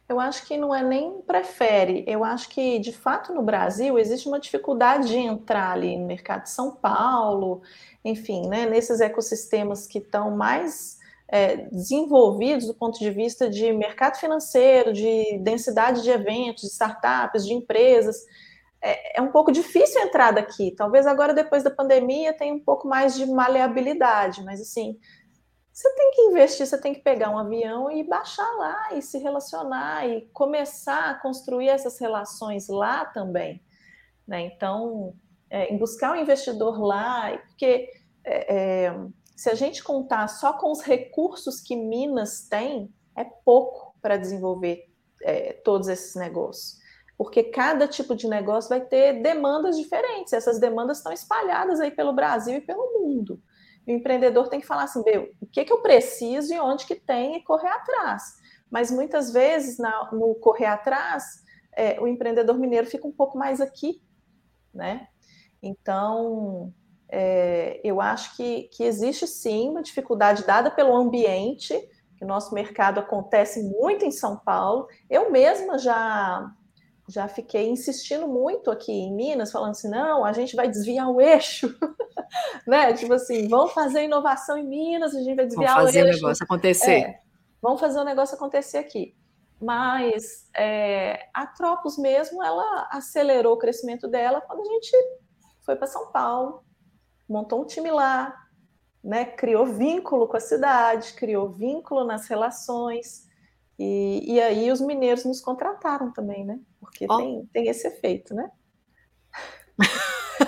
Eu 0.08 0.20
acho 0.20 0.44
que 0.46 0.56
não 0.56 0.74
é 0.74 0.82
nem 0.82 1.22
prefere, 1.22 2.04
eu 2.06 2.22
acho 2.22 2.48
que 2.48 2.78
de 2.78 2.92
fato 2.92 3.32
no 3.32 3.42
Brasil 3.42 3.98
existe 3.98 4.28
uma 4.28 4.38
dificuldade 4.38 5.08
de 5.08 5.16
entrar 5.16 5.72
ali 5.72 5.96
no 5.96 6.06
mercado 6.06 6.42
de 6.42 6.50
São 6.50 6.74
Paulo, 6.74 7.62
enfim, 8.04 8.46
né, 8.46 8.66
nesses 8.66 9.00
ecossistemas 9.00 9.86
que 9.86 9.98
estão 9.98 10.30
mais 10.36 10.98
é, 11.32 11.56
desenvolvidos 11.72 12.66
do 12.66 12.74
ponto 12.74 12.98
de 12.98 13.10
vista 13.10 13.48
de 13.48 13.72
mercado 13.72 14.18
financeiro, 14.18 14.92
de 14.92 15.38
densidade 15.38 16.02
de 16.02 16.10
eventos, 16.10 16.64
de 16.64 16.68
startups, 16.68 17.46
de 17.46 17.54
empresas. 17.54 18.16
É, 18.82 19.18
é 19.18 19.22
um 19.22 19.32
pouco 19.32 19.50
difícil 19.50 20.02
entrar 20.02 20.32
daqui. 20.32 20.72
Talvez 20.72 21.06
agora, 21.06 21.32
depois 21.32 21.62
da 21.62 21.70
pandemia, 21.70 22.34
tenha 22.34 22.52
um 22.52 22.60
pouco 22.60 22.86
mais 22.86 23.14
de 23.14 23.24
maleabilidade, 23.24 24.44
mas 24.44 24.60
assim, 24.60 24.98
você 25.72 25.90
tem 25.94 26.10
que 26.10 26.20
investir, 26.24 26.66
você 26.66 26.78
tem 26.78 26.92
que 26.92 27.00
pegar 27.00 27.30
um 27.30 27.38
avião 27.38 27.90
e 27.90 28.04
baixar 28.04 28.50
lá 28.58 28.90
e 28.92 29.00
se 29.00 29.16
relacionar 29.16 30.06
e 30.06 30.28
começar 30.34 31.12
a 31.12 31.14
construir 31.14 31.68
essas 31.68 31.98
relações 31.98 32.68
lá 32.68 33.06
também. 33.06 33.62
Né? 34.28 34.42
Então, 34.42 35.14
é, 35.48 35.72
em 35.72 35.78
buscar 35.78 36.12
um 36.12 36.16
investidor 36.16 36.78
lá, 36.78 37.38
porque 37.48 37.88
é, 38.22 38.84
é, 38.84 38.96
se 39.42 39.50
a 39.50 39.54
gente 39.54 39.82
contar 39.82 40.28
só 40.28 40.52
com 40.52 40.70
os 40.70 40.82
recursos 40.82 41.60
que 41.60 41.74
Minas 41.74 42.46
tem, 42.48 42.92
é 43.16 43.24
pouco 43.24 43.94
para 44.00 44.16
desenvolver 44.16 44.88
é, 45.22 45.54
todos 45.64 45.88
esses 45.88 46.14
negócios. 46.14 46.80
Porque 47.16 47.44
cada 47.44 47.86
tipo 47.88 48.14
de 48.14 48.28
negócio 48.28 48.68
vai 48.68 48.80
ter 48.80 49.20
demandas 49.22 49.76
diferentes. 49.76 50.32
Essas 50.32 50.58
demandas 50.58 50.98
estão 50.98 51.12
espalhadas 51.12 51.80
aí 51.80 51.90
pelo 51.90 52.12
Brasil 52.12 52.56
e 52.56 52.60
pelo 52.60 53.00
mundo 53.00 53.40
o 53.86 53.90
empreendedor 53.90 54.48
tem 54.48 54.60
que 54.60 54.66
falar 54.66 54.84
assim, 54.84 55.02
o 55.40 55.46
que, 55.46 55.64
que 55.64 55.72
eu 55.72 55.82
preciso 55.82 56.54
e 56.54 56.60
onde 56.60 56.86
que 56.86 56.94
tem 56.94 57.36
e 57.36 57.42
correr 57.42 57.68
atrás. 57.68 58.36
Mas 58.70 58.90
muitas 58.90 59.32
vezes, 59.32 59.78
na, 59.78 60.10
no 60.12 60.34
correr 60.36 60.66
atrás, 60.66 61.42
é, 61.76 62.00
o 62.00 62.06
empreendedor 62.06 62.58
mineiro 62.58 62.86
fica 62.86 63.06
um 63.06 63.12
pouco 63.12 63.36
mais 63.36 63.60
aqui, 63.60 64.00
né? 64.72 65.08
Então, 65.60 66.72
é, 67.14 67.78
eu 67.84 68.00
acho 68.00 68.34
que, 68.34 68.62
que 68.72 68.82
existe 68.84 69.26
sim 69.26 69.68
uma 69.68 69.82
dificuldade 69.82 70.46
dada 70.46 70.70
pelo 70.70 70.96
ambiente, 70.96 71.78
que 72.16 72.24
o 72.24 72.26
nosso 72.26 72.54
mercado 72.54 72.98
acontece 72.98 73.62
muito 73.62 74.02
em 74.06 74.10
São 74.10 74.38
Paulo. 74.38 74.88
Eu 75.10 75.30
mesma 75.30 75.76
já 75.76 76.50
já 77.08 77.28
fiquei 77.28 77.68
insistindo 77.68 78.26
muito 78.26 78.70
aqui 78.70 78.92
em 78.92 79.14
Minas, 79.14 79.52
falando 79.52 79.72
assim, 79.72 79.90
não, 79.90 80.24
a 80.24 80.32
gente 80.32 80.56
vai 80.56 80.68
desviar 80.68 81.10
o 81.10 81.20
eixo, 81.20 81.76
né? 82.66 82.94
Tipo 82.94 83.12
assim, 83.12 83.46
vamos 83.48 83.72
fazer 83.72 84.04
inovação 84.04 84.56
em 84.56 84.66
Minas, 84.66 85.14
a 85.14 85.18
gente 85.18 85.34
vai 85.34 85.44
desviar 85.44 85.74
vamos 85.74 85.90
fazer 85.90 86.04
o 86.04 86.06
eixo. 86.06 86.18
o 86.18 86.22
negócio 86.22 86.44
acontecer. 86.44 86.92
É, 86.92 87.20
vamos 87.60 87.80
fazer 87.80 87.98
o 87.98 88.04
negócio 88.04 88.36
acontecer 88.36 88.78
aqui. 88.78 89.14
Mas 89.60 90.48
é, 90.56 91.28
a 91.34 91.46
Tropos 91.46 91.98
mesmo, 91.98 92.42
ela 92.42 92.88
acelerou 92.90 93.54
o 93.54 93.58
crescimento 93.58 94.08
dela 94.08 94.40
quando 94.40 94.60
a 94.60 94.72
gente 94.72 94.96
foi 95.66 95.76
para 95.76 95.86
São 95.86 96.10
Paulo, 96.10 96.64
montou 97.28 97.62
um 97.62 97.66
time 97.66 97.90
lá, 97.90 98.34
né? 99.02 99.24
Criou 99.24 99.66
vínculo 99.66 100.28
com 100.28 100.36
a 100.36 100.40
cidade, 100.40 101.14
criou 101.14 101.48
vínculo 101.48 102.04
nas 102.04 102.28
relações. 102.28 103.26
E, 103.78 104.34
e 104.34 104.40
aí 104.40 104.70
os 104.70 104.80
mineiros 104.80 105.24
nos 105.24 105.40
contrataram 105.40 106.12
também, 106.12 106.44
né? 106.44 106.60
Porque 106.78 107.06
oh. 107.08 107.16
tem, 107.16 107.46
tem 107.52 107.68
esse 107.68 107.86
efeito, 107.88 108.34
né? 108.34 108.50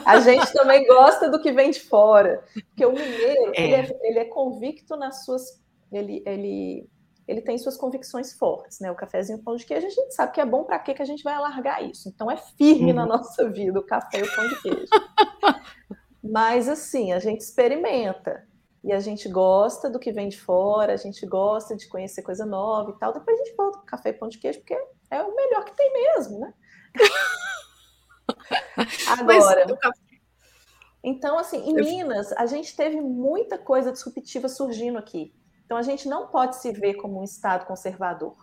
A 0.04 0.20
gente 0.20 0.52
também 0.52 0.86
gosta 0.86 1.30
do 1.30 1.40
que 1.40 1.52
vem 1.52 1.70
de 1.70 1.80
fora. 1.80 2.44
Porque 2.68 2.84
o 2.84 2.92
mineiro, 2.92 3.52
é. 3.54 3.62
Ele, 3.62 3.74
é, 3.74 3.98
ele 4.02 4.18
é 4.18 4.24
convicto 4.24 4.96
nas 4.96 5.24
suas. 5.24 5.62
Ele, 5.92 6.22
ele, 6.26 6.88
ele 7.26 7.40
tem 7.40 7.56
suas 7.58 7.76
convicções 7.76 8.32
fortes, 8.32 8.80
né? 8.80 8.90
O 8.90 8.96
cafezinho 8.96 9.38
o 9.38 9.42
pão 9.42 9.56
de 9.56 9.64
queijo, 9.64 9.86
a 9.86 9.90
gente 9.90 10.14
sabe 10.14 10.32
que 10.32 10.40
é 10.40 10.46
bom 10.46 10.64
para 10.64 10.78
que 10.78 11.00
a 11.00 11.04
gente 11.04 11.22
vai 11.22 11.34
alargar 11.34 11.82
isso. 11.88 12.08
Então 12.08 12.30
é 12.30 12.36
firme 12.36 12.90
uhum. 12.90 12.96
na 12.96 13.06
nossa 13.06 13.48
vida 13.48 13.78
o 13.78 13.86
café 13.86 14.20
e 14.20 14.22
o 14.22 14.34
pão 14.34 14.48
de 14.48 14.62
queijo. 14.62 14.86
Mas 16.24 16.70
assim, 16.70 17.12
a 17.12 17.18
gente 17.18 17.42
experimenta 17.42 18.48
e 18.82 18.92
a 18.92 18.98
gente 18.98 19.28
gosta 19.28 19.90
do 19.90 19.98
que 19.98 20.10
vem 20.10 20.28
de 20.28 20.40
fora, 20.40 20.94
a 20.94 20.96
gente 20.96 21.26
gosta 21.26 21.76
de 21.76 21.86
conhecer 21.86 22.22
coisa 22.22 22.46
nova 22.46 22.90
e 22.90 22.98
tal. 22.98 23.12
Depois 23.12 23.38
a 23.38 23.44
gente 23.44 23.54
volta 23.54 23.78
com 23.78 23.84
café 23.84 24.08
e 24.08 24.14
pão 24.14 24.28
de 24.28 24.38
queijo, 24.38 24.60
porque 24.60 24.74
é 25.10 25.22
o 25.22 25.34
melhor 25.34 25.64
que 25.64 25.76
tem 25.76 25.92
mesmo, 25.92 26.40
né? 26.40 26.54
Agora. 29.08 29.66
Então, 31.02 31.38
assim, 31.38 31.68
em 31.68 31.74
Minas, 31.74 32.32
a 32.32 32.46
gente 32.46 32.74
teve 32.74 32.98
muita 32.98 33.58
coisa 33.58 33.92
disruptiva 33.92 34.48
surgindo 34.48 34.96
aqui. 34.96 35.34
Então, 35.66 35.76
a 35.76 35.82
gente 35.82 36.08
não 36.08 36.28
pode 36.28 36.56
se 36.56 36.72
ver 36.72 36.94
como 36.94 37.20
um 37.20 37.24
Estado 37.24 37.66
conservador. 37.66 38.34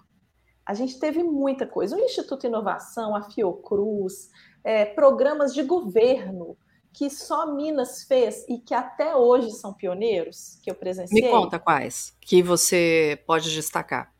A 0.64 0.76
gente 0.76 1.00
teve 1.00 1.24
muita 1.24 1.66
coisa. 1.66 1.96
O 1.96 2.00
Instituto 2.00 2.46
Inovação, 2.46 3.16
a 3.16 3.24
Fiocruz, 3.24 4.30
é, 4.64 4.86
programas 4.86 5.56
de 5.56 5.64
governo 5.64 6.56
que 6.94 7.10
só 7.10 7.46
Minas 7.46 8.04
fez 8.04 8.46
e 8.48 8.58
que 8.58 8.74
até 8.74 9.16
hoje 9.16 9.52
são 9.52 9.74
pioneiros, 9.74 10.60
que 10.62 10.70
eu 10.70 10.76
presenciei. 10.76 11.22
Me 11.22 11.30
conta 11.30 11.58
quais, 11.58 12.16
que 12.20 12.44
você 12.44 13.22
pode 13.26 13.54
destacar. 13.54 14.14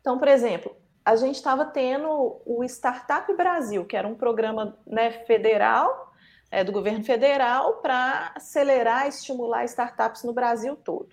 Então, 0.00 0.18
por 0.18 0.28
exemplo, 0.28 0.76
a 1.04 1.16
gente 1.16 1.36
estava 1.36 1.64
tendo 1.64 2.40
o 2.44 2.62
Startup 2.64 3.32
Brasil, 3.34 3.84
que 3.84 3.96
era 3.96 4.06
um 4.06 4.14
programa 4.14 4.78
né, 4.86 5.10
federal, 5.24 6.12
é, 6.50 6.62
do 6.62 6.72
governo 6.72 7.02
federal, 7.02 7.76
para 7.76 8.32
acelerar 8.36 9.06
e 9.06 9.08
estimular 9.08 9.64
startups 9.64 10.22
no 10.22 10.32
Brasil 10.32 10.76
todo. 10.76 11.08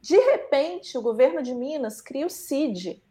De 0.00 0.16
repente, 0.16 0.98
o 0.98 1.02
governo 1.02 1.42
de 1.42 1.54
Minas 1.54 2.02
cria 2.02 2.26
o 2.26 2.30
CID, 2.30 3.02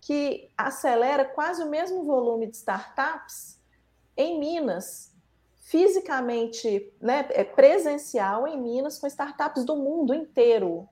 que 0.00 0.50
acelera 0.58 1.24
quase 1.24 1.62
o 1.62 1.70
mesmo 1.70 2.02
volume 2.04 2.48
de 2.48 2.56
startups 2.56 3.60
em 4.16 4.38
Minas 4.38 5.13
fisicamente, 5.64 6.92
né, 7.00 7.26
é 7.30 7.42
presencial 7.42 8.46
em 8.46 8.60
Minas 8.60 8.98
com 8.98 9.06
startups 9.06 9.64
do 9.64 9.76
mundo 9.76 10.12
inteiro. 10.12 10.86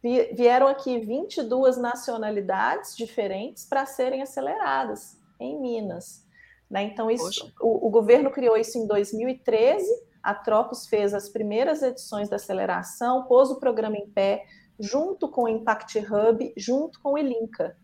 Vieram 0.00 0.68
aqui 0.68 0.98
22 1.00 1.76
nacionalidades 1.76 2.96
diferentes 2.96 3.66
para 3.66 3.84
serem 3.84 4.22
aceleradas 4.22 5.18
em 5.38 5.60
Minas. 5.60 6.24
Né? 6.70 6.84
Então, 6.84 7.10
isso, 7.10 7.52
o, 7.60 7.88
o, 7.88 7.90
governo 7.90 8.30
criou 8.30 8.56
isso 8.56 8.78
em 8.78 8.86
2013, 8.86 9.84
a 10.22 10.34
Tropos 10.34 10.86
fez 10.86 11.12
as 11.12 11.28
primeiras 11.28 11.82
edições 11.82 12.28
da 12.28 12.36
aceleração, 12.36 13.24
pôs 13.24 13.50
o 13.50 13.58
programa 13.58 13.96
em 13.96 14.08
pé, 14.08 14.46
junto 14.78 15.28
com 15.28 15.42
o 15.42 15.48
Impact 15.48 15.98
Hub, 15.98 16.52
junto 16.56 17.00
com 17.02 17.14
o 17.14 17.18
Ilinca, 17.18 17.76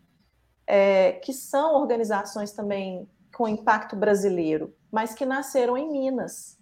é, 0.65 1.13
que 1.13 1.33
são 1.33 1.75
organizações 1.75 2.53
também 2.53 3.07
com 3.35 3.47
impacto 3.47 3.95
brasileiro 3.95 4.73
mas 4.91 5.13
que 5.13 5.25
nasceram 5.25 5.77
em 5.77 5.91
Minas. 5.91 6.57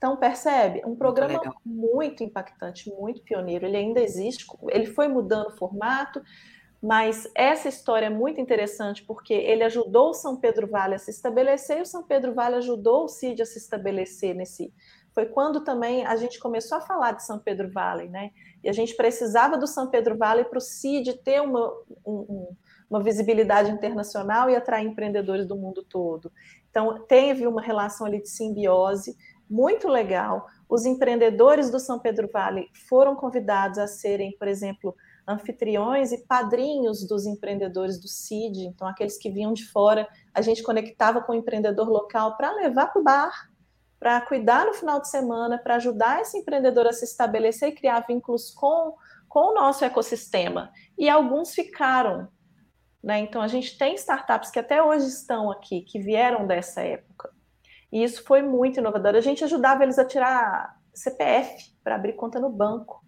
Então, 0.00 0.16
percebe? 0.16 0.82
Um 0.86 0.96
programa 0.96 1.34
muito, 1.34 1.60
muito 1.66 2.24
impactante, 2.24 2.88
muito 2.88 3.22
pioneiro. 3.22 3.66
Ele 3.66 3.76
ainda 3.76 4.00
existe, 4.00 4.46
ele 4.70 4.86
foi 4.86 5.08
mudando 5.08 5.48
o 5.48 5.56
formato, 5.56 6.22
mas 6.82 7.28
essa 7.34 7.68
história 7.68 8.06
é 8.06 8.10
muito 8.10 8.40
interessante 8.40 9.04
porque 9.04 9.34
ele 9.34 9.62
ajudou 9.62 10.10
o 10.10 10.14
São 10.14 10.36
Pedro 10.36 10.66
Vale 10.66 10.94
a 10.94 10.98
se 10.98 11.10
estabelecer 11.10 11.78
e 11.78 11.82
o 11.82 11.86
São 11.86 12.02
Pedro 12.02 12.32
Vale 12.32 12.56
ajudou 12.56 13.04
o 13.04 13.08
CID 13.08 13.42
a 13.42 13.46
se 13.46 13.58
estabelecer 13.58 14.34
nesse. 14.34 14.72
Foi 15.12 15.26
quando 15.26 15.60
também 15.60 16.06
a 16.06 16.16
gente 16.16 16.38
começou 16.38 16.78
a 16.78 16.80
falar 16.80 17.12
de 17.12 17.22
São 17.22 17.38
Pedro 17.38 17.70
Vale, 17.70 18.08
né? 18.08 18.30
E 18.64 18.70
a 18.70 18.72
gente 18.72 18.96
precisava 18.96 19.58
do 19.58 19.66
São 19.66 19.90
Pedro 19.90 20.16
Vale 20.16 20.44
para 20.44 20.56
o 20.56 20.62
CID 20.62 21.18
ter 21.22 21.42
uma, 21.42 21.70
um, 22.06 22.56
uma 22.88 23.02
visibilidade 23.02 23.70
internacional 23.70 24.48
e 24.48 24.56
atrair 24.56 24.86
empreendedores 24.86 25.46
do 25.46 25.56
mundo 25.56 25.84
todo. 25.84 26.32
Então, 26.70 27.04
teve 27.06 27.46
uma 27.46 27.60
relação 27.60 28.06
ali 28.06 28.22
de 28.22 28.28
simbiose 28.28 29.16
muito 29.48 29.88
legal. 29.88 30.46
Os 30.68 30.86
empreendedores 30.86 31.70
do 31.70 31.80
São 31.80 31.98
Pedro 31.98 32.28
Vale 32.32 32.68
foram 32.88 33.16
convidados 33.16 33.78
a 33.78 33.88
serem, 33.88 34.36
por 34.38 34.46
exemplo, 34.46 34.94
anfitriões 35.26 36.12
e 36.12 36.18
padrinhos 36.18 37.06
dos 37.06 37.26
empreendedores 37.26 38.00
do 38.00 38.08
CID, 38.08 38.66
então 38.66 38.86
aqueles 38.86 39.18
que 39.18 39.30
vinham 39.30 39.52
de 39.52 39.66
fora, 39.66 40.08
a 40.34 40.40
gente 40.40 40.62
conectava 40.62 41.20
com 41.20 41.32
o 41.32 41.34
empreendedor 41.34 41.88
local 41.88 42.36
para 42.36 42.52
levar 42.52 42.88
para 42.88 43.00
o 43.00 43.04
bar, 43.04 43.50
para 43.98 44.20
cuidar 44.22 44.66
no 44.66 44.74
final 44.74 45.00
de 45.00 45.08
semana, 45.08 45.58
para 45.58 45.76
ajudar 45.76 46.20
esse 46.20 46.38
empreendedor 46.38 46.86
a 46.86 46.92
se 46.92 47.04
estabelecer 47.04 47.68
e 47.68 47.74
criar 47.74 48.00
vínculos 48.06 48.50
com, 48.50 48.94
com 49.28 49.50
o 49.50 49.54
nosso 49.54 49.84
ecossistema. 49.84 50.72
E 50.96 51.08
alguns 51.08 51.52
ficaram. 51.52 52.28
Né? 53.02 53.20
Então, 53.20 53.40
a 53.40 53.48
gente 53.48 53.76
tem 53.78 53.94
startups 53.94 54.50
que 54.50 54.58
até 54.58 54.82
hoje 54.82 55.06
estão 55.06 55.50
aqui, 55.50 55.82
que 55.82 55.98
vieram 55.98 56.46
dessa 56.46 56.82
época. 56.82 57.30
E 57.92 58.02
isso 58.02 58.22
foi 58.24 58.42
muito 58.42 58.78
inovador. 58.78 59.14
A 59.14 59.20
gente 59.20 59.42
ajudava 59.42 59.82
eles 59.82 59.98
a 59.98 60.04
tirar 60.04 60.78
CPF 60.94 61.74
para 61.82 61.94
abrir 61.94 62.12
conta 62.12 62.38
no 62.38 62.50
banco. 62.50 63.04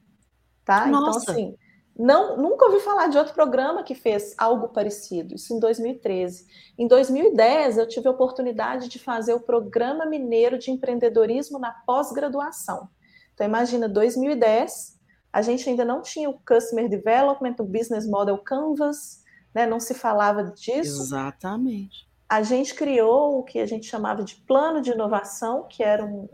Tá? 0.64 0.88
Então, 0.88 1.00
Nossa. 1.00 1.22
Então, 1.22 1.34
assim, 1.34 1.56
não, 1.96 2.38
nunca 2.38 2.64
ouvi 2.64 2.80
falar 2.80 3.08
de 3.08 3.18
outro 3.18 3.34
programa 3.34 3.82
que 3.82 3.94
fez 3.94 4.34
algo 4.38 4.68
parecido, 4.68 5.34
isso 5.34 5.52
em 5.52 5.60
2013. 5.60 6.46
Em 6.78 6.88
2010, 6.88 7.76
eu 7.76 7.86
tive 7.86 8.08
a 8.08 8.10
oportunidade 8.10 8.88
de 8.88 8.98
fazer 8.98 9.34
o 9.34 9.40
Programa 9.40 10.06
Mineiro 10.06 10.58
de 10.58 10.70
Empreendedorismo 10.70 11.58
na 11.58 11.70
pós-graduação. 11.70 12.88
Então, 13.34 13.46
imagina, 13.46 13.88
2010, 13.88 14.98
a 15.32 15.42
gente 15.42 15.68
ainda 15.68 15.84
não 15.84 16.00
tinha 16.00 16.30
o 16.30 16.40
Customer 16.46 16.88
Development, 16.88 17.56
o 17.58 17.64
Business 17.64 18.08
Model 18.08 18.38
Canvas, 18.38 19.21
né? 19.54 19.66
não 19.66 19.80
se 19.80 19.94
falava 19.94 20.44
disso. 20.44 21.02
Exatamente. 21.02 22.08
A 22.28 22.42
gente 22.42 22.74
criou 22.74 23.38
o 23.38 23.42
que 23.42 23.58
a 23.58 23.66
gente 23.66 23.86
chamava 23.86 24.22
de 24.22 24.36
plano 24.36 24.80
de 24.80 24.90
inovação, 24.90 25.66
que 25.68 25.82
era 25.82 26.04
um, 26.04 26.28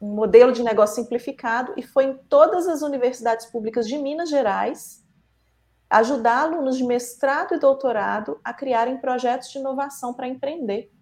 um 0.00 0.14
modelo 0.14 0.52
de 0.52 0.62
negócio 0.62 1.02
simplificado, 1.02 1.72
e 1.76 1.82
foi 1.82 2.04
em 2.04 2.16
todas 2.28 2.68
as 2.68 2.82
universidades 2.82 3.46
públicas 3.46 3.86
de 3.88 3.96
Minas 3.96 4.28
Gerais 4.28 5.02
ajudar 5.88 6.42
alunos 6.42 6.76
de 6.76 6.84
mestrado 6.84 7.54
e 7.54 7.58
doutorado 7.58 8.38
a 8.44 8.52
criarem 8.52 8.98
projetos 8.98 9.50
de 9.50 9.58
inovação 9.58 10.12
para 10.12 10.28
empreender. 10.28 10.92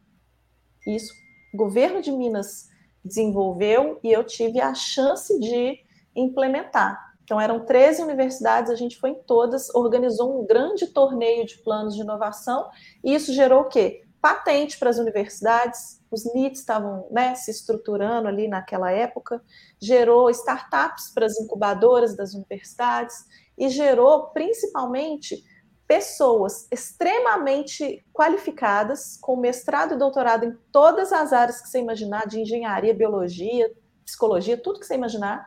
Isso 0.87 1.13
o 1.53 1.57
governo 1.57 2.03
de 2.03 2.13
Minas 2.13 2.69
desenvolveu 3.03 3.99
e 4.05 4.13
eu 4.13 4.23
tive 4.23 4.61
a 4.61 4.75
chance 4.75 5.39
de 5.41 5.81
implementar. 6.15 7.06
Então, 7.27 7.41
eram 7.41 7.67
13 7.67 8.05
universidades, 8.05 8.71
a 8.71 8.77
gente 8.77 9.01
foi 9.01 9.11
em 9.11 9.21
todas, 9.27 9.69
organizou 9.75 10.41
um 10.41 10.47
grande 10.47 10.87
torneio 10.87 11.45
de 11.45 11.59
planos 11.59 11.97
de 11.97 12.03
inovação, 12.03 12.71
e 13.03 13.13
isso 13.13 13.33
gerou 13.33 13.63
o 13.63 13.69
quê? 13.69 14.05
Patente 14.23 14.79
para 14.79 14.91
as 14.91 14.99
universidades, 14.99 16.01
os 16.09 16.25
NITs 16.33 16.61
estavam 16.61 17.09
né, 17.11 17.35
se 17.35 17.51
estruturando 17.51 18.29
ali 18.29 18.47
naquela 18.47 18.93
época, 18.93 19.43
gerou 19.81 20.31
startups 20.31 21.11
para 21.13 21.27
as 21.27 21.37
incubadoras 21.41 22.17
das 22.17 22.33
universidades 22.33 23.17
e 23.59 23.69
gerou 23.71 24.29
principalmente 24.29 25.43
pessoas 25.85 26.69
extremamente 26.71 28.05
qualificadas, 28.13 29.19
com 29.21 29.37
mestrado 29.37 29.95
e 29.95 29.99
doutorado 29.99 30.45
em 30.45 30.57
todas 30.71 31.13
as 31.13 31.33
áreas 31.33 31.61
que 31.61 31.69
você 31.69 31.81
imaginar, 31.81 32.29
de 32.29 32.41
engenharia, 32.41 32.95
biologia, 32.95 33.69
psicologia, 34.05 34.57
tudo 34.57 34.79
que 34.79 34.87
você 34.87 34.95
imaginar, 34.95 35.45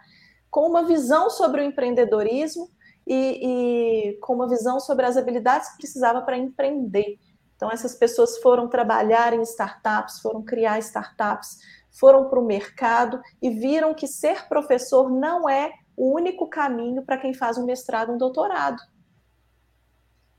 com 0.49 0.67
uma 0.67 0.83
visão 0.83 1.29
sobre 1.29 1.61
o 1.61 1.63
empreendedorismo 1.63 2.69
e, 3.05 4.11
e 4.11 4.17
com 4.19 4.33
uma 4.35 4.47
visão 4.47 4.79
sobre 4.79 5.05
as 5.05 5.17
habilidades 5.17 5.69
que 5.69 5.77
precisava 5.77 6.21
para 6.21 6.37
empreender. 6.37 7.17
Então, 7.55 7.71
essas 7.71 7.95
pessoas 7.95 8.37
foram 8.37 8.69
trabalhar 8.69 9.33
em 9.33 9.41
startups, 9.41 10.21
foram 10.21 10.41
criar 10.41 10.79
startups, 10.79 11.57
foram 11.91 12.29
para 12.29 12.39
o 12.39 12.45
mercado 12.45 13.21
e 13.41 13.49
viram 13.49 13.93
que 13.93 14.07
ser 14.07 14.47
professor 14.47 15.09
não 15.09 15.49
é 15.49 15.73
o 15.97 16.15
único 16.15 16.47
caminho 16.47 17.03
para 17.03 17.17
quem 17.17 17.33
faz 17.33 17.57
um 17.57 17.65
mestrado, 17.65 18.13
um 18.13 18.17
doutorado. 18.17 18.81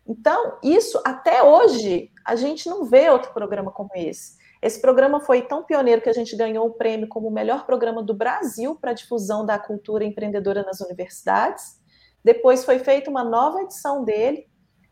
Então, 0.06 0.58
isso 0.62 1.00
até 1.04 1.42
hoje 1.42 2.10
a 2.24 2.34
gente 2.34 2.68
não 2.68 2.84
vê 2.84 3.10
outro 3.10 3.32
programa 3.32 3.70
como 3.70 3.90
esse. 3.94 4.39
Esse 4.62 4.80
programa 4.80 5.20
foi 5.20 5.42
tão 5.42 5.62
pioneiro 5.64 6.02
que 6.02 6.08
a 6.08 6.12
gente 6.12 6.36
ganhou 6.36 6.66
o 6.66 6.74
prêmio 6.74 7.08
como 7.08 7.28
o 7.28 7.32
melhor 7.32 7.64
programa 7.64 8.02
do 8.02 8.12
Brasil 8.12 8.74
para 8.74 8.92
difusão 8.92 9.44
da 9.46 9.58
cultura 9.58 10.04
empreendedora 10.04 10.62
nas 10.62 10.80
universidades. 10.80 11.80
Depois 12.22 12.64
foi 12.64 12.78
feita 12.78 13.10
uma 13.10 13.24
nova 13.24 13.62
edição 13.62 14.04
dele, 14.04 14.46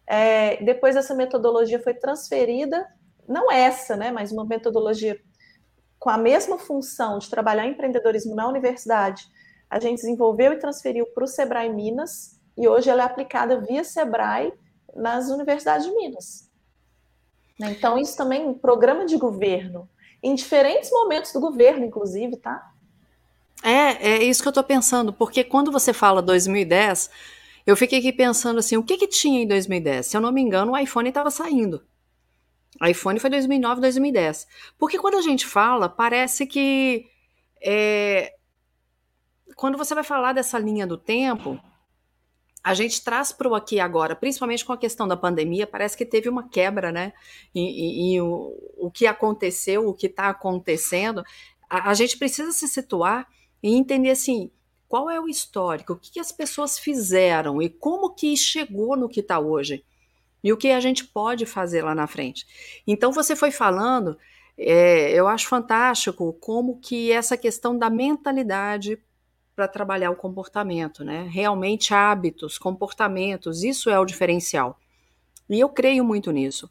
é, 0.07 0.57
depois 0.65 0.97
essa 0.97 1.15
metodologia 1.15 1.79
foi 1.79 1.93
transferida, 1.93 2.87
não 3.29 3.53
essa, 3.53 3.95
né, 3.95 4.11
mas 4.11 4.33
uma 4.33 4.47
metodologia 4.47 5.21
com 5.99 6.09
a 6.09 6.17
mesma 6.17 6.59
função 6.59 7.19
de 7.19 7.29
trabalhar 7.29 7.67
empreendedorismo 7.67 8.35
na 8.35 8.49
universidade, 8.49 9.27
a 9.69 9.79
gente 9.79 9.97
desenvolveu 9.97 10.55
e 10.55 10.59
transferiu 10.59 11.05
para 11.13 11.25
o 11.25 11.27
Sebrae 11.27 11.69
Minas, 11.69 12.41
e 12.57 12.67
hoje 12.67 12.89
ela 12.89 13.03
é 13.03 13.05
aplicada 13.05 13.61
via 13.61 13.85
Sebrae 13.85 14.53
nas 14.95 15.29
universidades 15.29 15.87
de 15.87 15.95
Minas. 15.95 16.48
Né, 17.59 17.75
então, 17.77 17.99
isso 17.99 18.17
também, 18.17 18.55
programa 18.55 19.05
de 19.05 19.17
governo, 19.17 19.89
em 20.23 20.35
diferentes 20.35 20.91
momentos 20.91 21.33
do 21.33 21.41
governo, 21.41 21.85
inclusive, 21.85 22.37
tá? 22.37 22.73
É, 23.63 24.11
é 24.11 24.23
isso 24.23 24.41
que 24.43 24.49
eu 24.49 24.51
estou 24.51 24.65
pensando, 24.65 25.13
porque 25.13 25.43
quando 25.43 25.73
você 25.73 25.93
fala 25.93 26.23
2010, 26.23 27.11
eu 27.67 27.77
fiquei 27.77 27.99
aqui 27.99 28.13
pensando 28.13 28.59
assim, 28.59 28.77
o 28.77 28.83
que 28.83 28.97
que 28.97 29.09
tinha 29.09 29.43
em 29.43 29.47
2010? 29.47 30.07
Se 30.07 30.17
eu 30.17 30.21
não 30.21 30.33
me 30.33 30.41
engano, 30.41 30.73
o 30.73 30.79
iPhone 30.79 31.09
estava 31.09 31.31
saindo. 31.31 31.83
O 32.81 32.87
iPhone 32.87 33.19
foi 33.19 33.29
2009, 33.31 33.81
2010. 33.81 34.47
Porque 34.79 34.99
quando 34.99 35.17
a 35.17 35.23
gente 35.23 35.47
fala, 35.47 35.89
parece 35.89 36.47
que 36.47 37.07
é, 37.61 38.35
quando 39.57 39.77
você 39.77 39.95
vai 39.95 40.05
falar 40.05 40.33
dessa 40.33 40.59
linha 40.59 40.87
do 40.87 40.97
tempo, 40.97 41.61
a 42.69 42.75
gente 42.75 43.03
traz 43.03 43.33
para 43.33 43.49
o 43.49 43.55
aqui 43.55 43.81
agora, 43.81 44.15
principalmente 44.15 44.63
com 44.63 44.75
a 44.75 44.77
questão 44.77 45.09
da 45.09 45.17
pandemia, 45.17 45.67
parece 45.67 45.97
que 45.97 46.05
teve 46.05 46.29
uma 46.29 46.51
quebra, 46.51 46.93
né? 46.93 47.15
E, 47.55 47.63
e, 47.63 48.15
e 48.15 48.21
o, 48.21 48.55
o 48.77 48.91
que 48.91 49.07
aconteceu, 49.07 49.89
o 49.89 49.95
que 49.95 50.05
está 50.05 50.29
acontecendo, 50.29 51.25
a, 51.67 51.89
a, 51.89 51.95
gente 51.95 52.19
precisa 52.19 52.53
se 52.53 52.69
situar 52.69 53.27
e 53.63 53.75
entender 53.75 54.11
assim, 54.11 54.51
qual 54.87 55.09
é 55.09 55.19
o 55.19 55.31
histórico, 55.31 55.95
o 55.95 55.97
que, 55.97 56.13
que 56.13 56.21
as 56.21 56.31
pessoas 56.31 56.79
fizeram 56.79 57.63
e 57.63 57.71
como 57.71 58.15
que 58.15 58.37
chegou 58.37 58.99
no 58.99 59.09
que 59.09 59.21
está 59.21 59.39
hoje 59.39 59.83
e 60.45 60.53
o 60.53 60.57
que 60.59 60.71
a 60.71 60.79
gente 60.79 61.07
pode 61.07 61.47
fazer 61.47 61.83
lá 61.83 61.95
na 61.95 62.07
frente. 62.07 62.47
Então 62.87 63.13
você 63.13 63.35
foi 63.35 63.51
falando, 63.51 64.19
é, 64.59 65.11
eu 65.13 65.27
acho 65.27 65.49
fantástico 65.49 66.35
como 66.35 66.79
que 66.81 67.11
essa 67.13 67.35
questão 67.35 67.79
da 67.79 67.89
mentalidade 67.89 68.99
para 69.59 69.67
trabalhar 69.67 70.13
o 70.13 70.15
comportamento, 70.15 71.05
né? 71.05 71.29
Realmente 71.29 71.93
hábitos, 71.93 72.57
comportamentos, 72.59 73.65
isso 73.65 73.91
é 73.91 73.99
o 73.99 74.05
diferencial. 74.05 74.79
E 75.51 75.59
eu 75.59 75.69
creio 75.69 76.05
muito 76.05 76.31
nisso. 76.31 76.71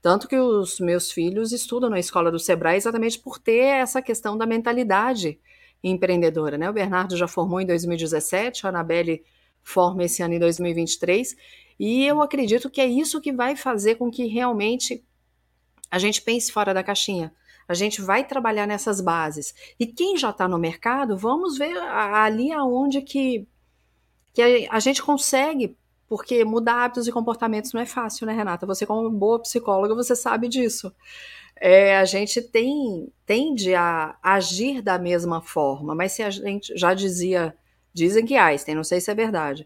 Tanto 0.00 0.26
que 0.26 0.38
os 0.38 0.80
meus 0.80 1.12
filhos 1.12 1.52
estudam 1.52 1.90
na 1.90 1.98
escola 1.98 2.30
do 2.30 2.38
Sebrae 2.38 2.78
exatamente 2.78 3.18
por 3.18 3.38
ter 3.38 3.64
essa 3.64 4.00
questão 4.00 4.38
da 4.38 4.46
mentalidade 4.46 5.38
empreendedora, 5.84 6.56
né? 6.56 6.70
O 6.70 6.72
Bernardo 6.72 7.18
já 7.18 7.28
formou 7.28 7.60
em 7.60 7.66
2017, 7.66 8.64
a 8.64 8.70
Anabelle 8.70 9.22
forma 9.62 10.02
esse 10.02 10.22
ano 10.22 10.32
em 10.32 10.38
2023, 10.38 11.36
e 11.78 12.02
eu 12.06 12.22
acredito 12.22 12.70
que 12.70 12.80
é 12.80 12.86
isso 12.86 13.20
que 13.20 13.30
vai 13.30 13.56
fazer 13.56 13.96
com 13.96 14.10
que 14.10 14.24
realmente 14.24 15.04
a 15.90 15.98
gente 15.98 16.22
pense 16.22 16.50
fora 16.50 16.72
da 16.72 16.82
caixinha. 16.82 17.30
A 17.68 17.74
gente 17.74 18.00
vai 18.00 18.24
trabalhar 18.24 18.66
nessas 18.66 19.00
bases. 19.00 19.54
E 19.78 19.86
quem 19.86 20.16
já 20.16 20.30
está 20.30 20.48
no 20.48 20.58
mercado, 20.58 21.16
vamos 21.16 21.58
ver 21.58 21.76
ali 21.76 22.52
aonde 22.52 23.02
que, 23.02 23.46
que 24.32 24.68
a, 24.70 24.80
gente 24.80 25.02
consegue, 25.02 25.76
porque 26.08 26.44
mudar 26.44 26.84
hábitos 26.84 27.06
e 27.06 27.12
comportamentos 27.12 27.72
não 27.72 27.80
é 27.80 27.86
fácil, 27.86 28.26
né, 28.26 28.32
Renata? 28.32 28.66
Você, 28.66 28.84
como 28.84 29.10
boa 29.10 29.40
psicóloga, 29.40 29.94
você 29.94 30.14
sabe 30.16 30.48
disso 30.48 30.92
é, 31.64 31.96
a 31.96 32.04
gente 32.04 32.42
tem, 32.42 33.08
tende 33.24 33.72
a 33.72 34.16
agir 34.20 34.82
da 34.82 34.98
mesma 34.98 35.40
forma, 35.40 35.94
mas 35.94 36.10
se 36.10 36.20
a 36.20 36.28
gente 36.28 36.76
já 36.76 36.92
dizia, 36.92 37.54
dizem 37.94 38.26
que 38.26 38.34
Einstein, 38.34 38.74
não 38.74 38.82
sei 38.82 39.00
se 39.00 39.12
é 39.12 39.14
verdade, 39.14 39.64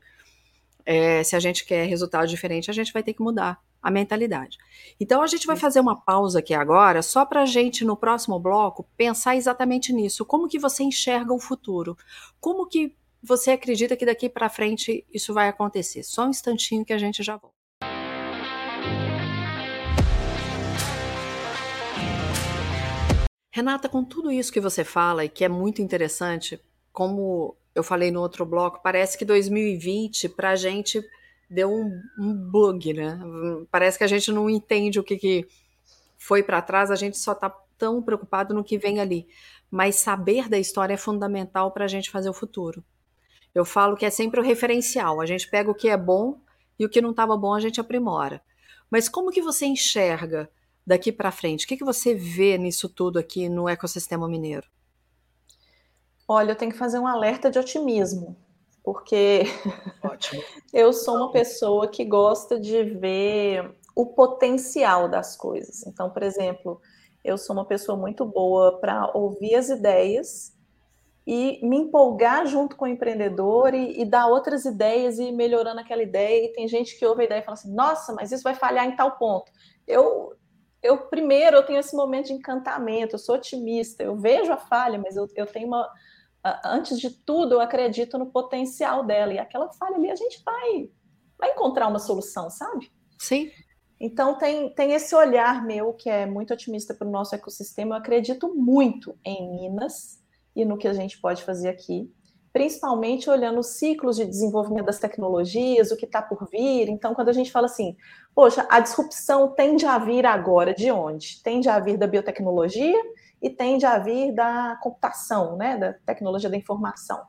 é, 0.85 1.23
se 1.25 1.35
a 1.35 1.41
gente 1.41 1.65
quer 1.65 1.87
resultado 1.87 2.27
diferente, 2.29 2.71
a 2.71 2.75
gente 2.75 2.93
vai 2.93 3.03
ter 3.03 3.15
que 3.15 3.23
mudar 3.23 3.59
a 3.87 3.91
mentalidade. 3.91 4.59
Então 4.99 5.23
a 5.23 5.29
gente 5.29 5.47
vai 5.47 5.55
fazer 5.55 5.79
uma 5.79 5.95
pausa 5.95 6.41
aqui 6.41 6.53
agora, 6.53 7.03
só 7.03 7.25
para 7.25 7.43
a 7.43 7.47
gente 7.47 7.85
no 7.85 7.97
próximo 7.97 8.37
bloco 8.37 8.85
pensar 8.97 9.37
exatamente 9.37 9.93
nisso. 9.93 10.27
Como 10.27 10.49
que 10.49 10.59
você 10.59 10.83
enxerga 10.83 11.33
o 11.33 11.39
futuro? 11.39 11.97
Como 12.41 12.67
que 12.67 12.97
você 13.23 13.53
acredita 13.53 13.97
que 13.97 14.05
daqui 14.05 14.29
para 14.29 14.49
frente 14.49 15.07
isso 15.15 15.33
vai 15.33 15.47
acontecer? 15.47 16.03
Só 16.03 16.27
um 16.27 16.31
instantinho 16.31 16.85
que 16.85 16.93
a 16.93 16.99
gente 16.99 17.23
já 17.23 17.37
volta. 17.37 17.55
Renata, 23.53 23.89
com 23.89 24.03
tudo 24.03 24.33
isso 24.33 24.53
que 24.53 24.61
você 24.61 24.83
fala 24.83 25.25
e 25.25 25.29
que 25.29 25.45
é 25.45 25.49
muito 25.49 25.81
interessante, 25.81 26.61
como 26.93 27.57
eu 27.73 27.85
falei 27.85 28.11
no 28.11 28.21
outro 28.21 28.45
bloco, 28.45 28.83
parece 28.83 29.17
que 29.17 29.25
2020 29.25 30.31
para 30.31 30.51
a 30.51 30.57
gente 30.57 31.09
deu 31.49 31.71
um, 31.71 32.03
um, 32.19 32.35
bug, 32.35 32.93
né? 32.93 33.19
Parece 33.71 33.99
que 33.99 34.05
a 34.05 34.09
gente 34.09 34.31
não 34.33 34.51
entende 34.51 34.99
o 34.99 35.05
que, 35.05 35.17
que 35.17 35.49
foi 36.19 36.43
para 36.43 36.63
trás, 36.63 36.91
a 36.91 36.97
gente 36.97 37.19
só 37.19 37.33
está 37.33 37.51
tão 37.79 38.03
preocupado 38.03 38.55
no 38.55 38.65
que 38.65 38.79
vem 38.79 39.01
ali. 39.01 39.29
Mas 39.71 39.97
saber 39.97 40.49
da 40.49 40.59
história 40.59 40.95
é 40.95 40.99
fundamental 40.99 41.71
para 41.71 41.85
a 41.85 41.89
gente 41.89 42.11
fazer 42.11 42.29
o 42.29 42.35
futuro. 42.35 42.83
Eu 43.55 43.65
falo 43.65 43.97
que 43.97 44.05
é 44.05 44.11
sempre 44.11 44.41
o 44.41 44.43
referencial. 44.43 45.21
A 45.21 45.27
gente 45.27 45.49
pega 45.49 45.71
o 45.71 45.75
que 45.75 45.89
é 45.89 45.97
bom 45.97 46.41
e 46.79 46.85
o 46.85 46.89
que 46.89 47.01
não 47.01 47.11
estava 47.11 47.37
bom 47.37 47.55
a 47.55 47.61
gente 47.61 47.81
aprimora. 47.81 48.43
Mas 48.91 49.09
como 49.09 49.31
que 49.31 49.43
você 49.43 49.67
enxerga 49.67 50.51
daqui 50.87 51.11
para 51.11 51.33
frente? 51.33 51.65
O 51.65 51.69
que, 51.69 51.77
que 51.77 51.85
você 51.85 52.15
vê 52.15 52.57
nisso 52.57 52.89
tudo 52.89 53.19
aqui 53.19 53.49
no 53.49 53.69
ecossistema 53.69 54.29
mineiro? 54.29 54.67
Olha, 56.29 56.53
eu 56.53 56.57
tenho 56.57 56.73
que 56.73 56.79
fazer 56.79 56.99
um 56.99 57.07
alerta 57.07 57.51
de 57.51 57.59
otimismo, 57.59 58.37
porque 58.87 59.43
eu 60.73 60.93
sou 60.93 61.17
uma 61.17 61.33
pessoa 61.33 61.89
que 61.89 62.05
gosta 62.05 62.61
de 62.61 62.85
ver 62.85 63.75
o 63.97 64.07
potencial 64.07 65.09
das 65.09 65.37
coisas. 65.37 65.85
Então, 65.85 66.09
por 66.09 66.23
exemplo, 66.23 66.81
eu 67.25 67.37
sou 67.37 67.57
uma 67.57 67.65
pessoa 67.65 67.99
muito 67.99 68.25
boa 68.25 68.79
para 68.79 69.11
ouvir 69.13 69.57
as 69.57 69.71
ideias 69.71 70.57
e 71.27 71.59
me 71.67 71.79
empolgar 71.79 72.47
junto 72.47 72.77
com 72.77 72.85
o 72.85 72.89
empreendedor 72.89 73.75
e, 73.75 74.01
e, 74.01 74.05
dar 74.05 74.29
outras 74.29 74.65
ideias 74.65 75.19
e 75.19 75.25
ir 75.25 75.33
melhorando 75.33 75.81
aquela 75.81 76.05
ideia. 76.05 76.45
E 76.45 76.53
tem 76.53 76.69
gente 76.69 76.97
que 76.97 77.05
ouve 77.05 77.23
a 77.23 77.25
ideia 77.25 77.41
e 77.41 77.45
fala 77.45 77.55
assim: 77.55 77.75
nossa, 77.75 78.13
mas 78.13 78.31
isso 78.31 78.45
vai 78.45 78.55
falhar 78.55 78.87
em 78.87 78.95
tal 78.95 79.19
ponto. 79.19 79.51
Eu, 79.85 80.33
eu 80.81 81.09
primeiro, 81.09 81.57
eu 81.57 81.67
tenho 81.67 81.81
esse 81.81 81.97
momento 81.97 82.27
de 82.27 82.35
encantamento, 82.35 83.17
eu 83.17 83.19
sou 83.19 83.35
otimista, 83.35 84.05
eu 84.05 84.15
vejo 84.15 84.53
a 84.53 84.57
falha, 84.57 84.97
mas 84.97 85.17
eu, 85.17 85.27
eu 85.35 85.47
tenho 85.47 85.67
uma. 85.67 85.91
Antes 86.65 86.99
de 86.99 87.11
tudo, 87.11 87.55
eu 87.55 87.61
acredito 87.61 88.19
no 88.19 88.27
potencial 88.27 89.05
dela. 89.05 89.33
E 89.33 89.39
aquela 89.39 89.73
falha 89.73 89.97
ali, 89.97 90.11
a 90.11 90.17
gente 90.17 90.43
vai, 90.45 90.91
vai 91.39 91.51
encontrar 91.53 91.89
uma 91.89 91.99
solução, 91.99 92.51
sabe? 92.51 92.91
Sim. 93.19 93.51
Então, 93.99 94.37
tem, 94.37 94.69
tem 94.75 94.93
esse 94.93 95.15
olhar 95.15 95.65
meu 95.65 95.93
que 95.95 96.11
é 96.11 96.27
muito 96.27 96.53
otimista 96.53 96.93
para 96.93 97.09
o 97.09 97.11
nosso 97.11 97.35
ecossistema. 97.35 97.95
Eu 97.95 97.99
acredito 97.99 98.55
muito 98.55 99.19
em 99.25 99.51
Minas 99.51 100.23
e 100.55 100.65
no 100.65 100.77
que 100.77 100.87
a 100.87 100.93
gente 100.93 101.19
pode 101.21 101.43
fazer 101.43 101.69
aqui, 101.69 102.11
principalmente 102.53 103.29
olhando 103.29 103.61
os 103.61 103.79
ciclos 103.79 104.17
de 104.17 104.25
desenvolvimento 104.25 104.87
das 104.87 104.99
tecnologias, 104.99 105.91
o 105.91 105.97
que 105.97 106.07
está 106.07 106.23
por 106.23 106.49
vir. 106.51 106.89
Então, 106.89 107.15
quando 107.15 107.29
a 107.31 107.33
gente 107.33 107.51
fala 107.51 107.67
assim, 107.67 107.97
poxa, 108.35 108.67
a 108.71 108.81
disrupção 108.81 109.49
tende 109.49 109.87
a 109.87 109.99
vir 109.99 110.27
agora 110.27 110.75
de 110.75 110.91
onde? 110.91 111.43
Tende 111.43 111.69
a 111.69 111.79
vir 111.79 111.97
da 111.97 112.07
biotecnologia 112.07 112.97
e 113.43 113.51
tende 113.51 113.85
a 113.85 113.99
vir 113.99 114.35
da 114.35 114.79
computação, 114.83 115.57
né, 115.57 115.77
da 115.77 115.93
tecnologia 115.93 116.51
da 116.51 116.57
informação. 116.57 117.23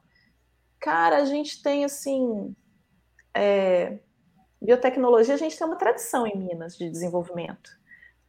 Cara, 0.80 1.17
a 1.17 1.26
gente 1.26 1.62
tem 1.62 1.84
assim, 1.84 2.56
é, 3.34 4.00
biotecnologia, 4.62 5.36
a 5.36 5.38
gente 5.38 5.58
tem 5.58 5.67
uma 5.67 5.76
tradição 5.76 6.26
em 6.26 6.38
Minas 6.38 6.78
de 6.78 6.89
desenvolvimento. 6.89 7.78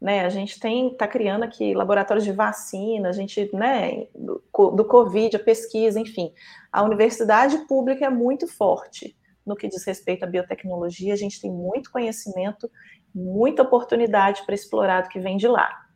Né, 0.00 0.24
a 0.24 0.28
gente 0.28 0.60
tem 0.60 0.92
está 0.92 1.08
criando 1.08 1.42
aqui 1.42 1.74
laboratórios 1.74 2.24
de 2.24 2.30
vacina, 2.30 3.08
a 3.08 3.12
gente, 3.12 3.50
né, 3.52 4.06
do, 4.14 4.40
do 4.70 4.84
Covid, 4.84 5.36
a 5.36 5.40
pesquisa, 5.40 5.98
enfim. 5.98 6.32
A 6.70 6.84
universidade 6.84 7.58
pública 7.66 8.06
é 8.06 8.10
muito 8.10 8.46
forte 8.46 9.16
no 9.48 9.56
que 9.56 9.66
diz 9.66 9.84
respeito 9.84 10.24
à 10.24 10.26
biotecnologia, 10.26 11.14
a 11.14 11.16
gente 11.16 11.40
tem 11.40 11.50
muito 11.50 11.90
conhecimento, 11.90 12.70
muita 13.14 13.62
oportunidade 13.62 14.44
para 14.44 14.54
explorar 14.54 15.02
do 15.02 15.08
que 15.08 15.18
vem 15.18 15.36
de 15.36 15.48
lá. 15.48 15.87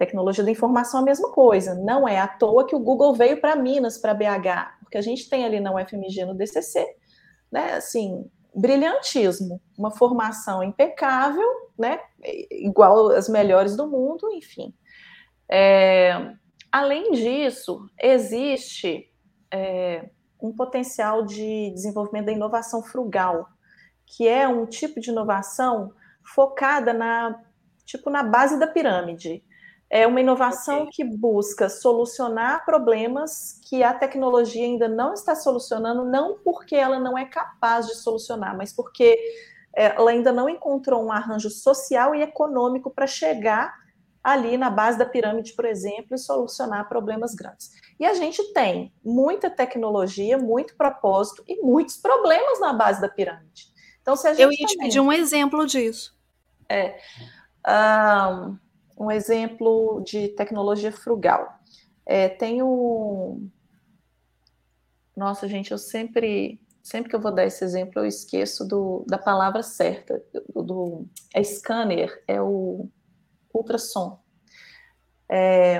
Tecnologia 0.00 0.42
da 0.42 0.50
informação 0.50 1.00
é 1.00 1.02
a 1.02 1.04
mesma 1.04 1.30
coisa, 1.30 1.74
não 1.74 2.08
é 2.08 2.18
à 2.18 2.26
toa 2.26 2.66
que 2.66 2.74
o 2.74 2.80
Google 2.80 3.14
veio 3.14 3.38
para 3.38 3.54
Minas, 3.54 3.98
para 3.98 4.14
BH, 4.14 4.78
porque 4.80 4.96
a 4.96 5.02
gente 5.02 5.28
tem 5.28 5.44
ali 5.44 5.60
na 5.60 5.74
UFMG, 5.74 6.24
no 6.24 6.34
DCC, 6.34 6.86
né, 7.52 7.74
assim, 7.74 8.24
brilhantismo, 8.54 9.60
uma 9.76 9.90
formação 9.90 10.62
impecável, 10.62 11.46
né, 11.78 12.00
igual 12.50 13.10
as 13.10 13.28
melhores 13.28 13.76
do 13.76 13.86
mundo, 13.86 14.32
enfim. 14.32 14.72
É, 15.46 16.32
além 16.72 17.12
disso, 17.12 17.86
existe 18.00 19.06
é, 19.52 20.08
um 20.40 20.50
potencial 20.50 21.26
de 21.26 21.72
desenvolvimento 21.74 22.24
da 22.24 22.32
inovação 22.32 22.82
frugal, 22.82 23.46
que 24.06 24.26
é 24.26 24.48
um 24.48 24.64
tipo 24.64 24.98
de 24.98 25.10
inovação 25.10 25.92
focada 26.22 26.94
na 26.94 27.38
tipo 27.84 28.08
na 28.08 28.22
base 28.22 28.58
da 28.58 28.66
pirâmide. 28.66 29.44
É 29.90 30.06
uma 30.06 30.20
inovação 30.20 30.84
okay. 30.84 30.90
que 30.92 31.04
busca 31.04 31.68
solucionar 31.68 32.64
problemas 32.64 33.60
que 33.68 33.82
a 33.82 33.92
tecnologia 33.92 34.64
ainda 34.64 34.88
não 34.88 35.12
está 35.12 35.34
solucionando, 35.34 36.04
não 36.04 36.38
porque 36.38 36.76
ela 36.76 37.00
não 37.00 37.18
é 37.18 37.24
capaz 37.24 37.88
de 37.88 37.96
solucionar, 37.96 38.56
mas 38.56 38.72
porque 38.72 39.18
é, 39.74 39.86
ela 39.96 40.12
ainda 40.12 40.30
não 40.30 40.48
encontrou 40.48 41.04
um 41.04 41.10
arranjo 41.10 41.50
social 41.50 42.14
e 42.14 42.22
econômico 42.22 42.88
para 42.88 43.06
chegar 43.06 43.74
ali 44.22 44.56
na 44.56 44.70
base 44.70 44.98
da 44.98 45.06
pirâmide, 45.06 45.54
por 45.54 45.64
exemplo, 45.64 46.14
e 46.14 46.18
solucionar 46.18 46.88
problemas 46.88 47.34
grandes. 47.34 47.70
E 47.98 48.04
a 48.04 48.14
gente 48.14 48.52
tem 48.52 48.92
muita 49.04 49.50
tecnologia, 49.50 50.38
muito 50.38 50.76
propósito 50.76 51.42
e 51.48 51.60
muitos 51.62 51.96
problemas 51.96 52.60
na 52.60 52.72
base 52.72 53.00
da 53.00 53.08
pirâmide. 53.08 53.70
Então, 54.02 54.16
se 54.16 54.28
a 54.28 54.34
gente 54.34 54.42
Eu 54.42 54.52
ia 54.52 54.58
também... 54.58 54.76
te 54.76 54.78
pedir 54.78 55.00
um 55.00 55.12
exemplo 55.12 55.66
disso. 55.66 56.16
É. 56.68 56.98
Um, 57.66 58.58
um 59.00 59.10
exemplo 59.10 60.02
de 60.04 60.28
tecnologia 60.28 60.92
frugal. 60.92 61.58
É, 62.04 62.28
tem 62.28 62.62
um. 62.62 63.48
Nossa, 65.16 65.48
gente, 65.48 65.72
eu 65.72 65.78
sempre, 65.78 66.60
sempre 66.82 67.08
que 67.08 67.16
eu 67.16 67.20
vou 67.20 67.34
dar 67.34 67.46
esse 67.46 67.64
exemplo, 67.64 68.00
eu 68.00 68.06
esqueço 68.06 68.68
do, 68.68 69.04
da 69.08 69.16
palavra 69.16 69.62
certa. 69.62 70.22
Do, 70.54 70.62
do 70.62 71.06
é 71.34 71.42
scanner, 71.42 72.22
é 72.28 72.42
o 72.42 72.90
ultrassom. 73.54 74.20
É, 75.30 75.78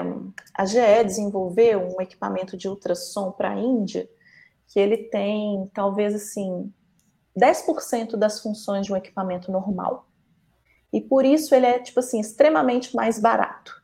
a 0.57 0.65
GE 0.65 1.05
desenvolveu 1.05 1.95
um 1.95 2.01
equipamento 2.01 2.57
de 2.57 2.69
ultrassom 2.69 3.33
para 3.33 3.51
a 3.51 3.59
Índia 3.59 4.09
que 4.69 4.79
ele 4.79 4.97
tem, 4.97 5.69
talvez 5.75 6.15
assim, 6.15 6.73
10% 7.37 8.17
das 8.17 8.41
funções 8.41 8.87
de 8.87 8.93
um 8.93 8.97
equipamento 8.97 9.51
normal. 9.51 10.10
E 10.93 11.01
por 11.01 11.25
isso 11.25 11.55
ele 11.55 11.67
é, 11.67 11.79
tipo 11.79 12.01
assim, 12.01 12.21
extremamente 12.21 12.95
mais 12.95 13.19
barato. 13.19 13.81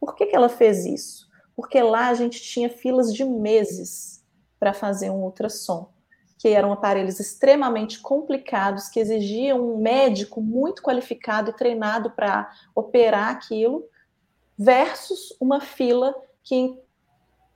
Por 0.00 0.14
que, 0.14 0.26
que 0.26 0.36
ela 0.36 0.48
fez 0.48 0.86
isso? 0.86 1.28
Porque 1.54 1.80
lá 1.80 2.08
a 2.08 2.14
gente 2.14 2.40
tinha 2.40 2.68
filas 2.68 3.12
de 3.12 3.24
meses 3.24 4.24
para 4.58 4.72
fazer 4.72 5.10
um 5.10 5.22
ultrassom, 5.24 5.90
que 6.38 6.48
eram 6.48 6.72
aparelhos 6.72 7.18
extremamente 7.18 8.00
complicados, 8.00 8.88
que 8.88 9.00
exigiam 9.00 9.60
um 9.60 9.78
médico 9.78 10.40
muito 10.40 10.82
qualificado 10.82 11.50
e 11.50 11.56
treinado 11.56 12.10
para 12.10 12.50
operar 12.74 13.28
aquilo, 13.30 13.84
versus 14.56 15.36
uma 15.40 15.60
fila 15.60 16.14
que 16.42 16.54
em 16.54 16.80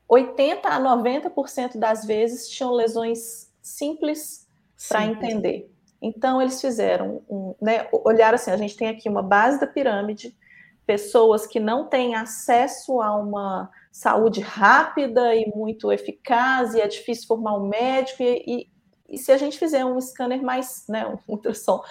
80 0.08 0.68
a 0.68 0.80
90% 0.80 1.78
das 1.78 2.04
vezes 2.04 2.48
tinham 2.48 2.72
lesões 2.72 3.50
simples 3.62 4.48
para 4.88 5.06
entender. 5.06 5.70
Então, 6.00 6.40
eles 6.40 6.60
fizeram, 6.60 7.22
um, 7.28 7.54
né, 7.60 7.88
olhar 7.92 8.32
assim, 8.34 8.50
a 8.50 8.56
gente 8.56 8.76
tem 8.76 8.88
aqui 8.88 9.08
uma 9.08 9.22
base 9.22 9.60
da 9.60 9.66
pirâmide, 9.66 10.36
pessoas 10.86 11.46
que 11.46 11.60
não 11.60 11.88
têm 11.88 12.14
acesso 12.14 13.00
a 13.00 13.14
uma 13.14 13.70
saúde 13.92 14.40
rápida 14.40 15.34
e 15.34 15.52
muito 15.54 15.92
eficaz, 15.92 16.74
e 16.74 16.80
é 16.80 16.88
difícil 16.88 17.26
formar 17.26 17.56
um 17.56 17.68
médico, 17.68 18.22
e, 18.22 18.44
e, 18.46 18.70
e 19.10 19.18
se 19.18 19.30
a 19.30 19.36
gente 19.36 19.58
fizer 19.58 19.84
um 19.84 20.00
scanner 20.00 20.42
mais, 20.42 20.84
né, 20.88 21.06
um 21.06 21.18
ultrassom 21.28 21.82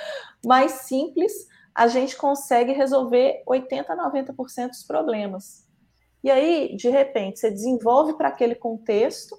mais 0.46 0.72
simples, 0.72 1.48
a 1.74 1.88
gente 1.88 2.18
consegue 2.18 2.74
resolver 2.74 3.44
80 3.46 3.94
a 3.94 4.12
90% 4.12 4.70
dos 4.70 4.84
problemas. 4.84 5.66
E 6.24 6.30
aí, 6.30 6.76
de 6.76 6.90
repente, 6.90 7.40
você 7.40 7.50
desenvolve 7.50 8.16
para 8.16 8.28
aquele 8.28 8.56
contexto, 8.56 9.38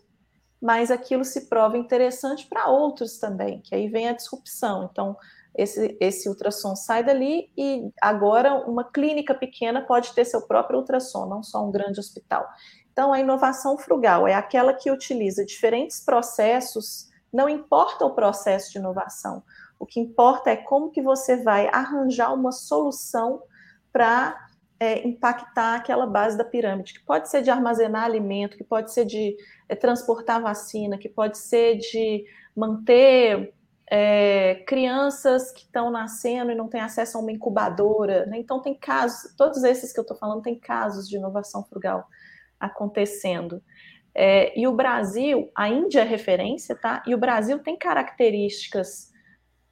mas 0.61 0.91
aquilo 0.91 1.25
se 1.25 1.49
prova 1.49 1.79
interessante 1.79 2.47
para 2.47 2.69
outros 2.69 3.19
também, 3.19 3.61
que 3.61 3.75
aí 3.75 3.89
vem 3.89 4.09
a 4.09 4.13
disrupção. 4.13 4.89
Então, 4.91 5.17
esse, 5.57 5.97
esse 6.01 6.29
ultrassom 6.29 6.77
sai 6.77 7.03
dali 7.03 7.51
e 7.57 7.91
agora 8.01 8.55
uma 8.69 8.85
clínica 8.85 9.35
pequena 9.35 9.81
pode 9.83 10.13
ter 10.13 10.25
seu 10.25 10.43
próprio 10.43 10.79
ultrassom, 10.79 11.27
não 11.27 11.43
só 11.43 11.65
um 11.65 11.71
grande 11.71 11.99
hospital. 11.99 12.47
Então, 12.93 13.13
a 13.13 13.21
inovação 13.21 13.79
frugal 13.79 14.29
é 14.29 14.35
aquela 14.35 14.75
que 14.75 14.91
utiliza 14.91 15.45
diferentes 15.45 16.01
processos, 16.01 17.09
não 17.33 17.49
importa 17.49 18.05
o 18.05 18.15
processo 18.15 18.71
de 18.73 18.79
inovação, 18.79 19.43
o 19.79 19.87
que 19.87 19.99
importa 19.99 20.51
é 20.51 20.57
como 20.57 20.91
que 20.91 21.01
você 21.01 21.43
vai 21.43 21.69
arranjar 21.73 22.35
uma 22.35 22.53
solução 22.53 23.43
para 23.91 24.50
é, 24.81 25.07
impactar 25.07 25.77
aquela 25.77 26.07
base 26.07 26.39
da 26.39 26.45
pirâmide, 26.45 26.95
que 26.95 27.05
pode 27.05 27.29
ser 27.29 27.43
de 27.43 27.51
armazenar 27.51 28.05
alimento, 28.05 28.57
que 28.57 28.65
pode 28.65 28.91
ser 28.91 29.05
de 29.05 29.37
é, 29.69 29.77
transportar 29.77 30.41
vacina, 30.41 30.97
que 30.97 31.09
pode 31.09 31.37
ser 31.37 31.77
de 31.77 32.25
manter 32.57 33.53
é, 33.87 34.65
crianças 34.67 35.53
que 35.53 35.65
estão 35.65 35.91
nascendo 35.91 36.51
e 36.51 36.55
não 36.55 36.67
têm 36.67 36.81
acesso 36.81 37.19
a 37.19 37.21
uma 37.21 37.31
incubadora. 37.31 38.25
Né? 38.25 38.39
Então, 38.39 38.63
tem 38.63 38.75
casos, 38.75 39.35
todos 39.37 39.63
esses 39.65 39.93
que 39.93 40.01
eu 40.01 40.03
estou 40.03 40.17
falando, 40.17 40.41
tem 40.41 40.59
casos 40.59 41.07
de 41.07 41.17
inovação 41.17 41.63
frugal 41.63 42.09
acontecendo. 42.59 43.63
É, 44.15 44.59
e 44.59 44.67
o 44.67 44.73
Brasil, 44.73 45.51
a 45.55 45.69
Índia 45.69 46.01
é 46.01 46.05
referência, 46.05 46.75
tá? 46.75 47.03
E 47.07 47.15
o 47.15 47.19
Brasil 47.19 47.59
tem 47.59 47.77
características 47.77 49.13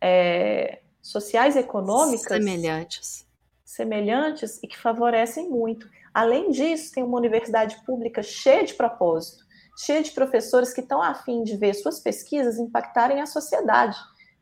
é, 0.01 0.81
sociais 1.01 1.57
e 1.57 1.61
econômicas 1.61 2.37
semelhantes 2.37 3.28
semelhantes 3.69 4.59
e 4.63 4.67
que 4.67 4.79
favorecem 4.79 5.51
muito. 5.51 5.87
Além 6.15 6.51
disso, 6.51 6.91
tem 6.95 7.05
uma 7.05 7.19
universidade 7.19 7.77
pública 7.85 8.23
cheia 8.23 8.65
de 8.65 8.73
propósito, 8.73 9.45
cheia 9.77 10.03
de 10.03 10.11
professores 10.11 10.73
que 10.73 10.81
estão 10.81 11.03
afim 11.03 11.43
de 11.43 11.55
ver 11.55 11.75
suas 11.75 12.01
pesquisas 12.01 12.59
impactarem 12.59 13.21
a 13.21 13.27
sociedade, 13.27 13.99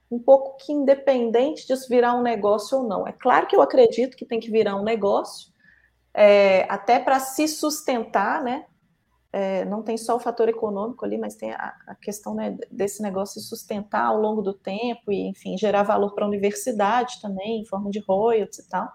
um 0.08 0.20
pouco 0.20 0.56
que 0.64 0.72
independente 0.72 1.66
disso 1.66 1.88
virar 1.88 2.14
um 2.14 2.22
negócio 2.22 2.78
ou 2.78 2.88
não. 2.88 3.04
É 3.04 3.10
claro 3.10 3.48
que 3.48 3.56
eu 3.56 3.60
acredito 3.60 4.16
que 4.16 4.24
tem 4.24 4.38
que 4.38 4.48
virar 4.48 4.76
um 4.76 4.84
negócio, 4.84 5.52
é, 6.14 6.64
até 6.68 7.00
para 7.00 7.18
se 7.18 7.48
sustentar, 7.48 8.44
né? 8.44 8.64
É, 9.32 9.64
não 9.64 9.82
tem 9.82 9.98
só 9.98 10.16
o 10.16 10.20
fator 10.20 10.48
econômico 10.48 11.04
ali, 11.04 11.18
mas 11.18 11.34
tem 11.34 11.52
a, 11.52 11.74
a 11.86 11.94
questão 11.94 12.34
né, 12.34 12.56
desse 12.70 13.02
negócio 13.02 13.40
de 13.40 13.46
sustentar 13.46 14.06
ao 14.06 14.20
longo 14.20 14.40
do 14.40 14.54
tempo 14.54 15.12
e, 15.12 15.28
enfim, 15.28 15.58
gerar 15.58 15.82
valor 15.82 16.14
para 16.14 16.24
a 16.24 16.28
universidade 16.28 17.20
também, 17.20 17.60
em 17.60 17.66
forma 17.66 17.90
de 17.90 17.98
royalties 18.00 18.58
e 18.58 18.68
tal. 18.68 18.88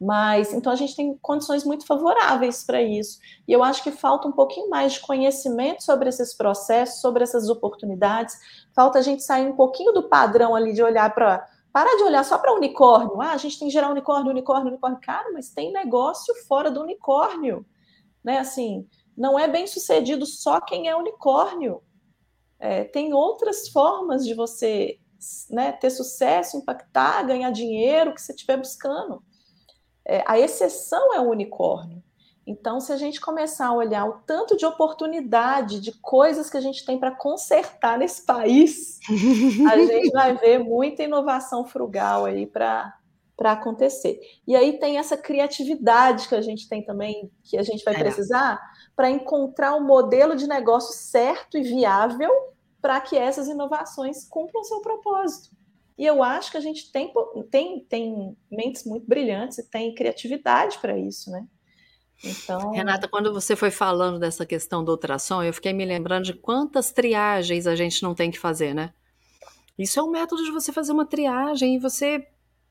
Mas 0.00 0.52
então 0.52 0.72
a 0.72 0.76
gente 0.76 0.96
tem 0.96 1.16
condições 1.22 1.64
muito 1.64 1.86
favoráveis 1.86 2.64
para 2.64 2.82
isso. 2.82 3.18
E 3.46 3.52
eu 3.52 3.62
acho 3.62 3.82
que 3.82 3.90
falta 3.90 4.28
um 4.28 4.32
pouquinho 4.32 4.68
mais 4.68 4.94
de 4.94 5.00
conhecimento 5.00 5.82
sobre 5.82 6.08
esses 6.08 6.34
processos, 6.34 7.00
sobre 7.00 7.22
essas 7.22 7.48
oportunidades. 7.48 8.36
Falta 8.74 8.98
a 8.98 9.02
gente 9.02 9.22
sair 9.22 9.46
um 9.46 9.56
pouquinho 9.56 9.92
do 9.92 10.08
padrão 10.08 10.54
ali 10.54 10.72
de 10.72 10.82
olhar 10.82 11.14
para 11.14 11.46
parar 11.72 11.96
de 11.96 12.02
olhar 12.02 12.24
só 12.24 12.38
para 12.38 12.54
unicórnio. 12.54 13.20
Ah, 13.20 13.32
a 13.32 13.36
gente 13.36 13.58
tem 13.58 13.68
que 13.68 13.72
gerar 13.72 13.90
unicórnio, 13.90 14.30
unicórnio, 14.30 14.68
unicórnio. 14.68 15.00
Cara, 15.00 15.32
mas 15.32 15.48
tem 15.50 15.72
negócio 15.72 16.34
fora 16.46 16.70
do 16.70 16.82
unicórnio, 16.82 17.64
né? 18.22 18.38
Assim, 18.38 18.86
não 19.16 19.38
é 19.38 19.48
bem 19.48 19.66
sucedido 19.66 20.26
só 20.26 20.60
quem 20.60 20.88
é 20.88 20.96
unicórnio. 20.96 21.82
É, 22.58 22.84
tem 22.84 23.12
outras 23.12 23.68
formas 23.68 24.24
de 24.24 24.34
você 24.34 24.98
né, 25.50 25.72
ter 25.72 25.90
sucesso, 25.90 26.56
impactar, 26.56 27.22
ganhar 27.22 27.50
dinheiro 27.50 28.14
que 28.14 28.20
você 28.20 28.32
estiver 28.32 28.56
buscando. 28.56 29.22
É, 30.04 30.22
a 30.26 30.38
exceção 30.38 31.14
é 31.14 31.20
o 31.20 31.30
unicórnio. 31.30 32.02
Então, 32.46 32.78
se 32.78 32.92
a 32.92 32.96
gente 32.96 33.20
começar 33.20 33.68
a 33.68 33.74
olhar 33.74 34.04
o 34.04 34.20
tanto 34.26 34.54
de 34.54 34.66
oportunidade, 34.66 35.80
de 35.80 35.92
coisas 35.92 36.50
que 36.50 36.58
a 36.58 36.60
gente 36.60 36.84
tem 36.84 36.98
para 36.98 37.10
consertar 37.10 37.98
nesse 37.98 38.24
país, 38.26 38.98
a 39.70 39.78
gente 39.80 40.10
vai 40.10 40.36
ver 40.36 40.58
muita 40.58 41.02
inovação 41.02 41.64
frugal 41.64 42.26
aí 42.26 42.46
para 42.46 42.92
acontecer. 43.42 44.20
E 44.46 44.54
aí 44.54 44.78
tem 44.78 44.98
essa 44.98 45.16
criatividade 45.16 46.28
que 46.28 46.34
a 46.34 46.42
gente 46.42 46.68
tem 46.68 46.84
também, 46.84 47.30
que 47.42 47.56
a 47.56 47.62
gente 47.62 47.82
vai 47.82 47.94
é. 47.94 47.98
precisar 47.98 48.60
para 48.96 49.10
encontrar 49.10 49.74
um 49.74 49.84
modelo 49.84 50.36
de 50.36 50.46
negócio 50.46 50.94
certo 50.94 51.58
e 51.58 51.62
viável 51.62 52.30
para 52.80 53.00
que 53.00 53.16
essas 53.16 53.48
inovações 53.48 54.28
cumpram 54.28 54.62
seu 54.62 54.80
propósito. 54.80 55.50
E 55.96 56.04
eu 56.04 56.22
acho 56.22 56.50
que 56.50 56.56
a 56.56 56.60
gente 56.60 56.90
tem, 56.90 57.12
tem, 57.50 57.80
tem 57.84 58.36
mentes 58.50 58.84
muito 58.84 59.06
brilhantes 59.06 59.58
e 59.58 59.70
tem 59.70 59.94
criatividade 59.94 60.78
para 60.78 60.98
isso, 60.98 61.30
né? 61.30 61.46
Então... 62.22 62.72
Renata, 62.72 63.08
quando 63.08 63.32
você 63.32 63.54
foi 63.54 63.70
falando 63.70 64.18
dessa 64.18 64.44
questão 64.44 64.84
do 64.84 64.92
ultrassom, 64.92 65.42
eu 65.42 65.52
fiquei 65.52 65.72
me 65.72 65.84
lembrando 65.84 66.24
de 66.24 66.34
quantas 66.34 66.90
triagens 66.90 67.66
a 67.66 67.76
gente 67.76 68.02
não 68.02 68.14
tem 68.14 68.30
que 68.30 68.38
fazer, 68.38 68.74
né? 68.74 68.92
Isso 69.78 69.98
é 69.98 70.02
um 70.02 70.10
método 70.10 70.44
de 70.44 70.50
você 70.50 70.72
fazer 70.72 70.92
uma 70.92 71.06
triagem 71.06 71.74
e 71.74 71.78
você 71.78 72.26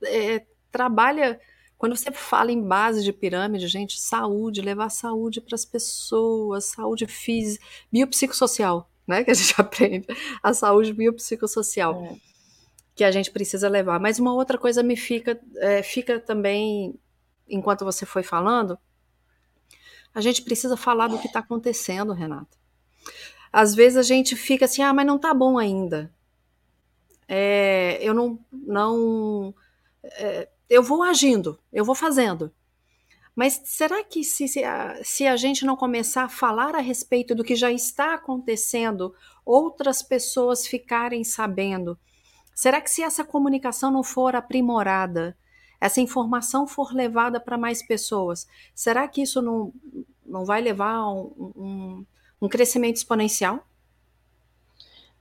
é, 0.05 0.45
trabalha. 0.71 1.39
Quando 1.83 1.97
você 1.97 2.13
fala 2.13 2.49
em 2.49 2.65
base 2.65 3.03
de 3.03 3.11
pirâmide, 3.11 3.67
gente, 3.67 3.99
saúde, 3.99 4.61
levar 4.61 4.87
saúde 4.87 5.41
para 5.41 5.53
as 5.53 5.65
pessoas, 5.65 6.63
saúde 6.63 7.05
física, 7.07 7.65
biopsicossocial, 7.91 8.89
né? 9.05 9.21
Que 9.21 9.31
a 9.31 9.33
gente 9.33 9.53
aprende, 9.59 10.07
a 10.41 10.53
saúde 10.53 10.93
biopsicossocial. 10.93 12.05
É 12.05 12.15
que 12.95 13.03
a 13.03 13.11
gente 13.11 13.29
precisa 13.31 13.67
levar. 13.67 13.99
Mas 13.99 14.17
uma 14.17 14.33
outra 14.33 14.57
coisa 14.57 14.81
me 14.81 14.95
fica, 14.95 15.37
é, 15.57 15.83
fica 15.83 16.21
também, 16.21 16.97
enquanto 17.49 17.83
você 17.83 18.05
foi 18.05 18.23
falando, 18.23 18.79
a 20.15 20.21
gente 20.21 20.41
precisa 20.41 20.77
falar 20.77 21.09
do 21.09 21.19
que 21.19 21.27
está 21.27 21.39
acontecendo, 21.39 22.13
Renata. 22.13 22.57
Às 23.51 23.75
vezes 23.75 23.97
a 23.97 24.03
gente 24.03 24.37
fica 24.37 24.63
assim, 24.63 24.81
ah, 24.81 24.93
mas 24.93 25.05
não 25.05 25.17
está 25.17 25.33
bom 25.33 25.57
ainda. 25.57 26.09
É, 27.27 27.99
eu 28.01 28.13
não, 28.13 28.39
não, 28.53 29.53
é, 30.03 30.49
eu 30.69 30.83
vou 30.83 31.03
agindo, 31.03 31.59
eu 31.71 31.85
vou 31.85 31.95
fazendo. 31.95 32.51
Mas 33.35 33.61
será 33.65 34.03
que 34.03 34.23
se, 34.23 34.47
se, 34.47 34.63
a, 34.63 35.03
se 35.03 35.25
a 35.25 35.35
gente 35.35 35.65
não 35.65 35.75
começar 35.75 36.23
a 36.23 36.29
falar 36.29 36.75
a 36.75 36.81
respeito 36.81 37.33
do 37.33 37.43
que 37.43 37.55
já 37.55 37.71
está 37.71 38.13
acontecendo, 38.13 39.13
outras 39.43 40.03
pessoas 40.03 40.67
ficarem 40.67 41.23
sabendo, 41.23 41.97
Será 42.53 42.79
que 42.79 42.89
se 42.89 43.01
essa 43.01 43.23
comunicação 43.23 43.91
não 43.91 44.03
for 44.03 44.35
aprimorada, 44.35 45.35
essa 45.81 45.99
informação 45.99 46.67
for 46.67 46.93
levada 46.93 47.39
para 47.39 47.57
mais 47.57 47.85
pessoas, 47.85 48.47
será 48.73 49.07
que 49.07 49.21
isso 49.21 49.41
não, 49.41 49.73
não 50.25 50.45
vai 50.45 50.61
levar 50.61 50.93
a 50.93 51.11
um, 51.11 51.53
um, 51.55 52.05
um 52.41 52.47
crescimento 52.49 52.97
exponencial? 52.97 53.65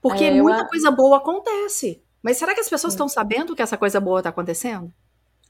Porque 0.00 0.24
é, 0.24 0.30
muita 0.42 0.60
eu... 0.60 0.68
coisa 0.68 0.90
boa 0.90 1.16
acontece. 1.18 2.02
Mas 2.22 2.36
será 2.36 2.54
que 2.54 2.60
as 2.60 2.68
pessoas 2.68 2.92
estão 2.92 3.08
sabendo 3.08 3.56
que 3.56 3.62
essa 3.62 3.76
coisa 3.76 4.00
boa 4.00 4.20
está 4.20 4.30
acontecendo? 4.30 4.92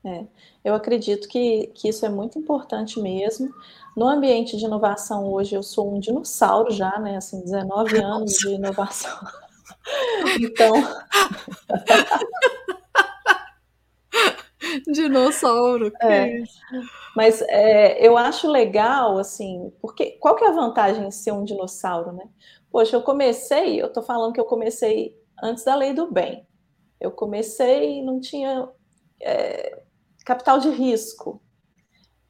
É, 0.04 0.26
eu 0.64 0.74
acredito 0.74 1.28
que, 1.28 1.68
que 1.74 1.88
isso 1.88 2.04
é 2.04 2.08
muito 2.08 2.38
importante 2.38 3.00
mesmo. 3.00 3.52
No 3.96 4.08
ambiente 4.08 4.56
de 4.56 4.64
inovação 4.64 5.30
hoje, 5.30 5.54
eu 5.54 5.62
sou 5.62 5.94
um 5.94 6.00
dinossauro 6.00 6.72
já, 6.72 6.98
né? 6.98 7.16
Assim, 7.16 7.40
19 7.42 7.98
anos 8.02 8.32
de 8.32 8.48
inovação. 8.48 9.16
Então. 10.40 10.74
Dinossauro, 14.92 15.92
é. 16.00 16.42
Mas 17.16 17.42
é, 17.42 18.06
eu 18.06 18.16
acho 18.16 18.48
legal, 18.48 19.18
assim, 19.18 19.72
porque 19.80 20.12
qual 20.20 20.36
que 20.36 20.44
é 20.44 20.48
a 20.48 20.52
vantagem 20.52 21.08
de 21.08 21.14
ser 21.14 21.32
um 21.32 21.44
dinossauro, 21.44 22.12
né? 22.12 22.24
Poxa, 22.70 22.96
eu 22.96 23.02
comecei, 23.02 23.82
eu 23.82 23.92
tô 23.92 24.02
falando 24.02 24.32
que 24.32 24.40
eu 24.40 24.44
comecei 24.44 25.16
antes 25.42 25.64
da 25.64 25.74
lei 25.74 25.92
do 25.92 26.10
bem. 26.10 26.46
Eu 27.02 27.10
comecei 27.10 27.98
e 27.98 28.02
não 28.02 28.20
tinha 28.20 28.68
é, 29.20 29.82
capital 30.24 30.58
de 30.58 30.70
risco. 30.70 31.42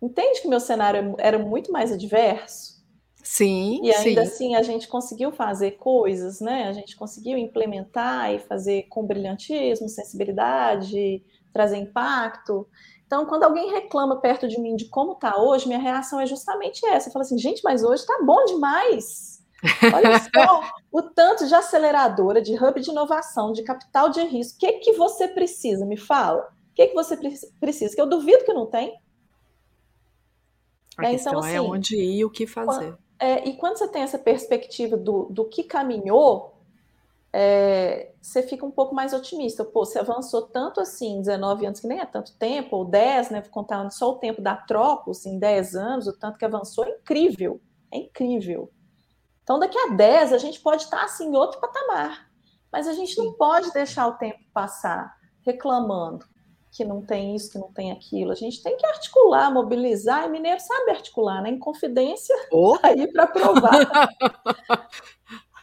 Entende 0.01 0.41
que 0.41 0.49
meu 0.49 0.61
cenário 0.61 1.15
era 1.19 1.39
muito 1.39 1.71
mais 1.71 1.93
adverso? 1.93 2.83
Sim. 3.23 3.81
E 3.85 3.95
ainda 3.95 4.27
sim. 4.27 4.33
assim 4.33 4.55
a 4.57 4.63
gente 4.63 4.89
conseguiu 4.89 5.31
fazer 5.31 5.73
coisas, 5.73 6.41
né? 6.41 6.65
A 6.65 6.73
gente 6.73 6.97
conseguiu 6.97 7.39
implementar 7.39 8.33
e 8.33 8.41
fazer 8.41 8.85
com 8.89 9.07
brilhantismo, 9.07 9.89
sensibilidade, 9.89 11.23
trazer 11.53 11.77
impacto. 11.77 12.67
Então, 13.07 13.25
quando 13.27 13.45
alguém 13.45 13.71
reclama 13.71 14.21
perto 14.21 14.49
de 14.49 14.61
mim 14.61 14.75
de 14.75 14.87
como 14.87 15.15
tá 15.15 15.41
hoje, 15.41 15.69
minha 15.69 15.79
reação 15.79 16.19
é 16.19 16.27
justamente 16.27 16.85
essa. 16.87 17.09
Eu 17.09 17.13
falo 17.13 17.23
assim, 17.23 17.39
gente, 17.39 17.63
mas 17.63 17.85
hoje 17.85 18.05
tá 18.05 18.21
bom 18.25 18.45
demais. 18.47 19.32
Olha 19.95 20.19
só 20.35 20.63
o 20.91 21.03
tanto 21.03 21.47
de 21.47 21.55
aceleradora, 21.55 22.43
de 22.43 22.55
hub 22.55 22.81
de 22.81 22.91
inovação, 22.91 23.53
de 23.53 23.63
capital 23.63 24.09
de 24.09 24.23
risco. 24.23 24.57
O 24.57 24.59
que, 24.59 24.73
que 24.75 24.93
você 24.95 25.29
precisa? 25.29 25.87
Me 25.87 25.97
fala. 25.97 26.43
O 26.71 26.75
que, 26.75 26.89
que 26.89 26.95
você 26.95 27.17
precisa? 27.61 27.95
Que 27.95 28.01
eu 28.01 28.09
duvido 28.09 28.45
que 28.45 28.53
não 28.53 28.67
tem. 28.67 28.99
A 30.99 31.07
é, 31.07 31.11
questão 31.13 31.33
então, 31.33 31.45
assim, 31.45 31.57
é 31.57 31.61
onde 31.61 31.97
ir 31.97 32.19
e 32.19 32.25
o 32.25 32.31
que 32.31 32.47
fazer. 32.47 32.97
É, 33.19 33.49
e 33.49 33.57
quando 33.57 33.79
você 33.79 33.87
tem 33.89 34.03
essa 34.03 34.19
perspectiva 34.19 34.97
do, 34.97 35.27
do 35.31 35.45
que 35.45 35.63
caminhou, 35.63 36.53
é, 37.33 38.13
você 38.21 38.43
fica 38.43 38.67
um 38.67 38.71
pouco 38.71 38.95
mais 38.95 39.13
otimista. 39.13 39.65
Pô, 39.65 39.85
você 39.85 39.99
avançou 39.99 40.43
tanto 40.43 40.81
assim, 40.81 41.21
19 41.21 41.67
anos, 41.67 41.81
que 41.81 41.87
nem 41.87 42.01
é 42.01 42.05
tanto 42.05 42.37
tempo, 42.37 42.77
ou 42.77 42.85
10, 42.85 43.31
né? 43.31 43.43
Contando 43.43 43.91
só 43.91 44.11
o 44.11 44.19
tempo 44.19 44.43
da 44.43 44.57
Tropos, 44.57 45.25
em 45.25 45.39
10 45.39 45.77
anos, 45.77 46.07
o 46.07 46.13
tanto 46.13 46.39
que 46.39 46.45
avançou, 46.45 46.85
é 46.85 46.91
incrível. 46.91 47.61
É 47.91 47.99
incrível. 47.99 48.71
Então, 49.43 49.59
daqui 49.59 49.79
a 49.79 49.89
10, 49.89 50.33
a 50.33 50.39
gente 50.39 50.61
pode 50.61 50.85
estar 50.85 51.03
assim, 51.03 51.27
em 51.27 51.37
outro 51.37 51.61
patamar. 51.61 52.29
Mas 52.71 52.89
a 52.89 52.93
gente 52.93 53.17
não 53.19 53.33
pode 53.35 53.73
deixar 53.73 54.07
o 54.07 54.15
tempo 54.15 54.39
passar 54.53 55.15
reclamando 55.45 56.25
que 56.73 56.85
não 56.85 57.03
tem 57.03 57.37
isso, 57.37 57.53
que 57.53 57.59
não 57.59 57.71
tem 57.71 57.93
aquilo. 57.93 58.33
A 58.33 58.35
gente 58.35 58.63
tem 58.63 58.77
que 58.79 58.87
articular, 58.87 59.53
mobilizar, 59.53 60.25
e 60.25 60.31
mineiro 60.31 60.59
sabe 60.59 60.91
articular, 60.91 61.43
né? 61.43 61.51
Em 61.51 61.59
confidência, 61.59 62.35
oh. 62.51 62.79
aí 62.83 63.07
para 63.13 63.27
provar. 63.27 64.09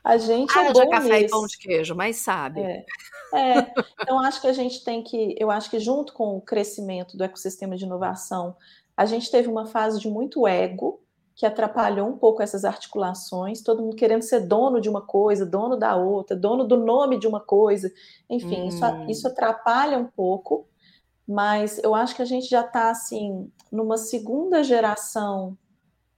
A 0.03 0.17
gente 0.17 0.57
é 0.57 0.71
bom 0.71 0.89
café 0.89 1.19
nisso. 1.19 1.25
e 1.25 1.29
pão 1.29 1.45
de 1.45 1.57
queijo, 1.57 1.93
mas 1.93 2.17
sabe. 2.17 2.61
É. 2.61 2.85
é. 3.33 3.73
Então, 4.01 4.19
acho 4.19 4.39
que 4.39 4.47
a 4.47 4.53
gente 4.53 4.83
tem 4.83 5.03
que, 5.03 5.35
eu 5.37 5.51
acho 5.51 5.69
que 5.69 5.79
junto 5.79 6.13
com 6.13 6.37
o 6.37 6.41
crescimento 6.41 7.17
do 7.17 7.23
ecossistema 7.23 7.75
de 7.75 7.85
inovação, 7.85 8.55
a 8.95 9.05
gente 9.05 9.29
teve 9.29 9.49
uma 9.49 9.65
fase 9.65 9.99
de 9.99 10.09
muito 10.09 10.47
ego, 10.47 11.01
que 11.39 11.45
atrapalhou 11.45 12.05
um 12.05 12.17
pouco 12.17 12.43
essas 12.43 12.65
articulações, 12.65 13.61
todo 13.61 13.81
mundo 13.81 13.95
querendo 13.95 14.23
ser 14.23 14.41
dono 14.41 14.81
de 14.81 14.89
uma 14.89 15.01
coisa, 15.01 15.45
dono 15.45 15.77
da 15.77 15.95
outra, 15.95 16.35
dono 16.35 16.65
do 16.65 16.75
nome 16.75 17.17
de 17.17 17.27
uma 17.27 17.39
coisa, 17.39 17.89
enfim, 18.29 18.63
hum. 18.63 18.67
isso, 18.67 18.85
isso 19.07 19.27
atrapalha 19.27 19.97
um 19.97 20.05
pouco 20.05 20.67
mas 21.29 21.79
eu 21.83 21.93
acho 21.93 22.15
que 22.15 22.23
a 22.23 22.25
gente 22.25 22.49
já 22.49 22.61
está 22.61 22.89
assim 22.89 23.51
numa 23.71 23.99
segunda 23.99 24.63
geração 24.63 25.55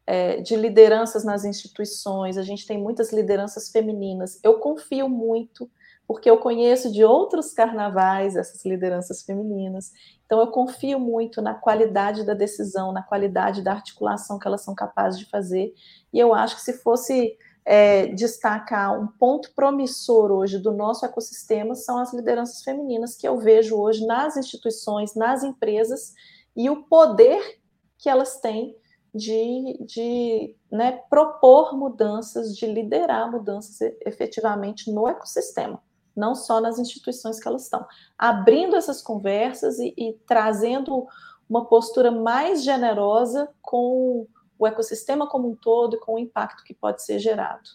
é, 0.07 0.39
de 0.39 0.55
lideranças 0.55 1.25
nas 1.25 1.43
instituições. 1.43 2.37
A 2.37 2.43
gente 2.43 2.65
tem 2.65 2.77
muitas 2.77 3.11
lideranças 3.11 3.69
femininas. 3.69 4.39
Eu 4.41 4.59
confio 4.59 5.09
muito 5.09 5.69
porque 6.07 6.29
eu 6.29 6.37
conheço 6.37 6.89
de 6.89 7.03
outros 7.03 7.51
carnavais 7.51 8.37
essas 8.37 8.63
lideranças 8.63 9.21
femininas. 9.21 9.91
Então 10.31 10.39
eu 10.39 10.47
confio 10.47 10.97
muito 10.97 11.41
na 11.41 11.53
qualidade 11.53 12.23
da 12.23 12.33
decisão, 12.33 12.93
na 12.93 13.03
qualidade 13.03 13.61
da 13.61 13.73
articulação 13.73 14.39
que 14.39 14.47
elas 14.47 14.61
são 14.61 14.73
capazes 14.73 15.19
de 15.19 15.25
fazer. 15.25 15.73
E 16.13 16.17
eu 16.17 16.33
acho 16.33 16.55
que 16.55 16.61
se 16.61 16.71
fosse 16.81 17.37
é, 17.65 18.07
destacar 18.07 18.97
um 18.97 19.07
ponto 19.07 19.51
promissor 19.53 20.31
hoje 20.31 20.57
do 20.57 20.71
nosso 20.71 21.05
ecossistema 21.05 21.75
são 21.75 21.99
as 21.99 22.13
lideranças 22.13 22.63
femininas 22.63 23.13
que 23.13 23.27
eu 23.27 23.39
vejo 23.39 23.75
hoje 23.75 24.05
nas 24.05 24.37
instituições, 24.37 25.15
nas 25.15 25.43
empresas 25.43 26.13
e 26.55 26.69
o 26.69 26.83
poder 26.83 27.59
que 27.97 28.07
elas 28.07 28.39
têm 28.39 28.73
de, 29.13 29.83
de 29.85 30.55
né, 30.71 30.93
propor 31.09 31.77
mudanças, 31.77 32.55
de 32.55 32.65
liderar 32.67 33.29
mudanças 33.29 33.81
efetivamente 34.05 34.89
no 34.89 35.09
ecossistema, 35.09 35.83
não 36.15 36.35
só 36.35 36.59
nas 36.59 36.77
instituições 36.79 37.39
que 37.39 37.47
elas 37.47 37.63
estão. 37.63 37.85
Abrindo 38.17 38.75
essas 38.75 39.01
conversas 39.01 39.79
e, 39.79 39.93
e 39.97 40.13
trazendo 40.25 41.07
uma 41.49 41.65
postura 41.65 42.11
mais 42.11 42.63
generosa 42.63 43.49
com 43.61 44.27
o 44.57 44.67
ecossistema 44.67 45.27
como 45.27 45.49
um 45.49 45.55
todo 45.55 45.95
e 45.95 45.99
com 45.99 46.13
o 46.13 46.19
impacto 46.19 46.63
que 46.63 46.73
pode 46.73 47.03
ser 47.03 47.19
gerado. 47.19 47.69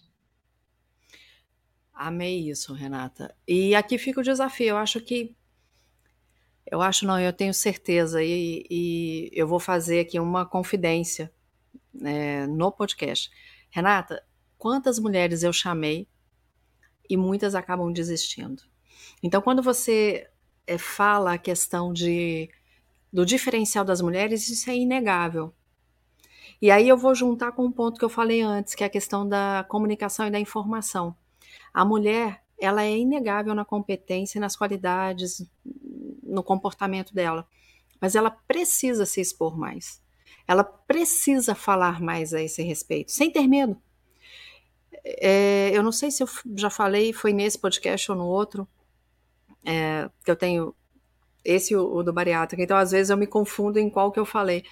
Amei 1.92 2.50
isso, 2.50 2.74
Renata. 2.74 3.34
E 3.48 3.74
aqui 3.74 3.96
fica 3.96 4.20
o 4.20 4.24
desafio. 4.24 4.68
Eu 4.68 4.76
acho 4.76 5.00
que. 5.00 5.34
Eu 6.70 6.82
acho, 6.82 7.06
não, 7.06 7.18
eu 7.18 7.32
tenho 7.32 7.54
certeza, 7.54 8.22
e, 8.22 8.66
e 8.68 9.30
eu 9.32 9.46
vou 9.46 9.60
fazer 9.60 10.00
aqui 10.00 10.18
uma 10.18 10.44
confidência 10.44 11.32
né, 11.94 12.46
no 12.46 12.72
podcast. 12.72 13.30
Renata, 13.70 14.22
quantas 14.58 14.98
mulheres 14.98 15.42
eu 15.42 15.52
chamei 15.52 16.08
e 17.08 17.16
muitas 17.16 17.54
acabam 17.54 17.92
desistindo. 17.92 18.62
Então, 19.22 19.40
quando 19.40 19.62
você 19.62 20.28
é, 20.66 20.78
fala 20.78 21.34
a 21.34 21.38
questão 21.38 21.92
de, 21.92 22.50
do 23.12 23.24
diferencial 23.24 23.84
das 23.84 24.00
mulheres, 24.00 24.48
isso 24.48 24.70
é 24.70 24.76
inegável. 24.76 25.54
E 26.60 26.70
aí 26.70 26.88
eu 26.88 26.96
vou 26.96 27.14
juntar 27.14 27.52
com 27.52 27.64
um 27.64 27.72
ponto 27.72 27.98
que 27.98 28.04
eu 28.04 28.08
falei 28.08 28.40
antes, 28.40 28.74
que 28.74 28.82
é 28.82 28.86
a 28.86 28.90
questão 28.90 29.28
da 29.28 29.64
comunicação 29.68 30.26
e 30.26 30.30
da 30.30 30.40
informação. 30.40 31.14
A 31.72 31.84
mulher, 31.84 32.42
ela 32.58 32.82
é 32.82 32.96
inegável 32.96 33.54
na 33.54 33.64
competência, 33.64 34.40
nas 34.40 34.56
qualidades, 34.56 35.46
no 36.22 36.42
comportamento 36.42 37.14
dela, 37.14 37.46
mas 38.00 38.14
ela 38.14 38.30
precisa 38.30 39.04
se 39.04 39.20
expor 39.20 39.56
mais. 39.56 40.02
Ela 40.48 40.64
precisa 40.64 41.54
falar 41.54 42.00
mais 42.00 42.32
a 42.32 42.42
esse 42.42 42.62
respeito, 42.62 43.12
sem 43.12 43.30
ter 43.30 43.46
medo. 43.46 43.76
É, 45.08 45.70
eu 45.72 45.82
não 45.82 45.92
sei 45.92 46.10
se 46.10 46.22
eu 46.22 46.28
já 46.56 46.68
falei, 46.68 47.12
foi 47.12 47.32
nesse 47.32 47.58
podcast 47.58 48.10
ou 48.10 48.18
no 48.18 48.26
outro, 48.26 48.66
é, 49.64 50.10
que 50.24 50.30
eu 50.30 50.36
tenho 50.36 50.74
esse 51.44 51.76
o, 51.76 51.94
o 51.94 52.02
do 52.02 52.12
bariátrica, 52.12 52.62
então 52.62 52.76
às 52.76 52.90
vezes 52.90 53.10
eu 53.10 53.16
me 53.16 53.26
confundo 53.26 53.78
em 53.78 53.88
qual 53.88 54.10
que 54.10 54.18
eu 54.18 54.26
falei. 54.26 54.64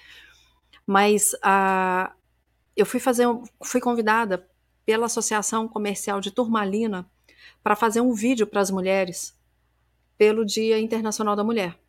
Mas 0.85 1.33
uh, 1.35 2.13
eu 2.75 2.85
fui 2.85 2.99
fazer, 2.99 3.25
fui 3.63 3.79
convidada 3.79 4.45
pela 4.85 5.05
Associação 5.05 5.67
Comercial 5.67 6.19
de 6.19 6.31
Turmalina 6.31 7.09
para 7.63 7.75
fazer 7.75 8.01
um 8.01 8.13
vídeo 8.13 8.45
para 8.45 8.61
as 8.61 8.69
mulheres 8.69 9.35
pelo 10.17 10.45
Dia 10.45 10.79
Internacional 10.79 11.35
da 11.35 11.43
Mulher, 11.43 11.79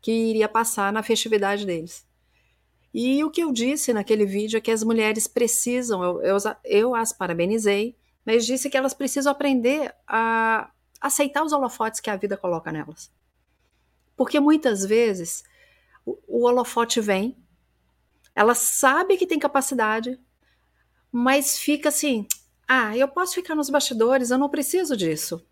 que 0.00 0.12
iria 0.12 0.48
passar 0.48 0.92
na 0.92 1.02
festividade 1.02 1.66
deles. 1.66 2.06
E 2.94 3.24
o 3.24 3.30
que 3.30 3.42
eu 3.42 3.50
disse 3.50 3.92
naquele 3.92 4.24
vídeo 4.24 4.56
é 4.56 4.60
que 4.60 4.70
as 4.70 4.84
mulheres 4.84 5.26
precisam, 5.26 6.04
eu, 6.04 6.22
eu, 6.22 6.36
eu 6.64 6.94
as 6.94 7.12
parabenizei, 7.12 7.96
mas 8.24 8.46
disse 8.46 8.70
que 8.70 8.76
elas 8.76 8.94
precisam 8.94 9.32
aprender 9.32 9.92
a 10.06 10.70
aceitar 11.00 11.42
os 11.42 11.52
holofotes 11.52 11.98
que 11.98 12.08
a 12.08 12.14
vida 12.14 12.36
coloca 12.36 12.70
nelas. 12.70 13.10
Porque 14.16 14.38
muitas 14.38 14.84
vezes 14.84 15.42
o, 16.06 16.16
o 16.28 16.44
holofote 16.44 17.00
vem, 17.00 17.36
ela 18.32 18.54
sabe 18.54 19.16
que 19.16 19.26
tem 19.26 19.40
capacidade, 19.40 20.16
mas 21.10 21.58
fica 21.58 21.88
assim: 21.88 22.28
ah, 22.68 22.96
eu 22.96 23.08
posso 23.08 23.34
ficar 23.34 23.56
nos 23.56 23.70
bastidores, 23.70 24.30
eu 24.30 24.38
não 24.38 24.48
preciso 24.48 24.96
disso. 24.96 25.44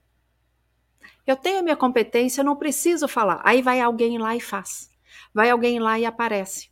Eu 1.27 1.37
tenho 1.37 1.59
a 1.59 1.63
minha 1.63 1.77
competência, 1.77 2.41
eu 2.41 2.45
não 2.45 2.55
preciso 2.55 3.09
falar. 3.09 3.41
Aí 3.45 3.63
vai 3.63 3.81
alguém 3.81 4.17
lá 4.17 4.37
e 4.37 4.41
faz. 4.41 4.91
Vai 5.35 5.51
alguém 5.51 5.81
lá 5.81 5.99
e 5.99 6.07
aparece. 6.07 6.72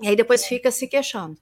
E 0.00 0.08
aí 0.08 0.16
depois 0.16 0.44
fica 0.44 0.70
se 0.70 0.88
queixando. 0.88 1.38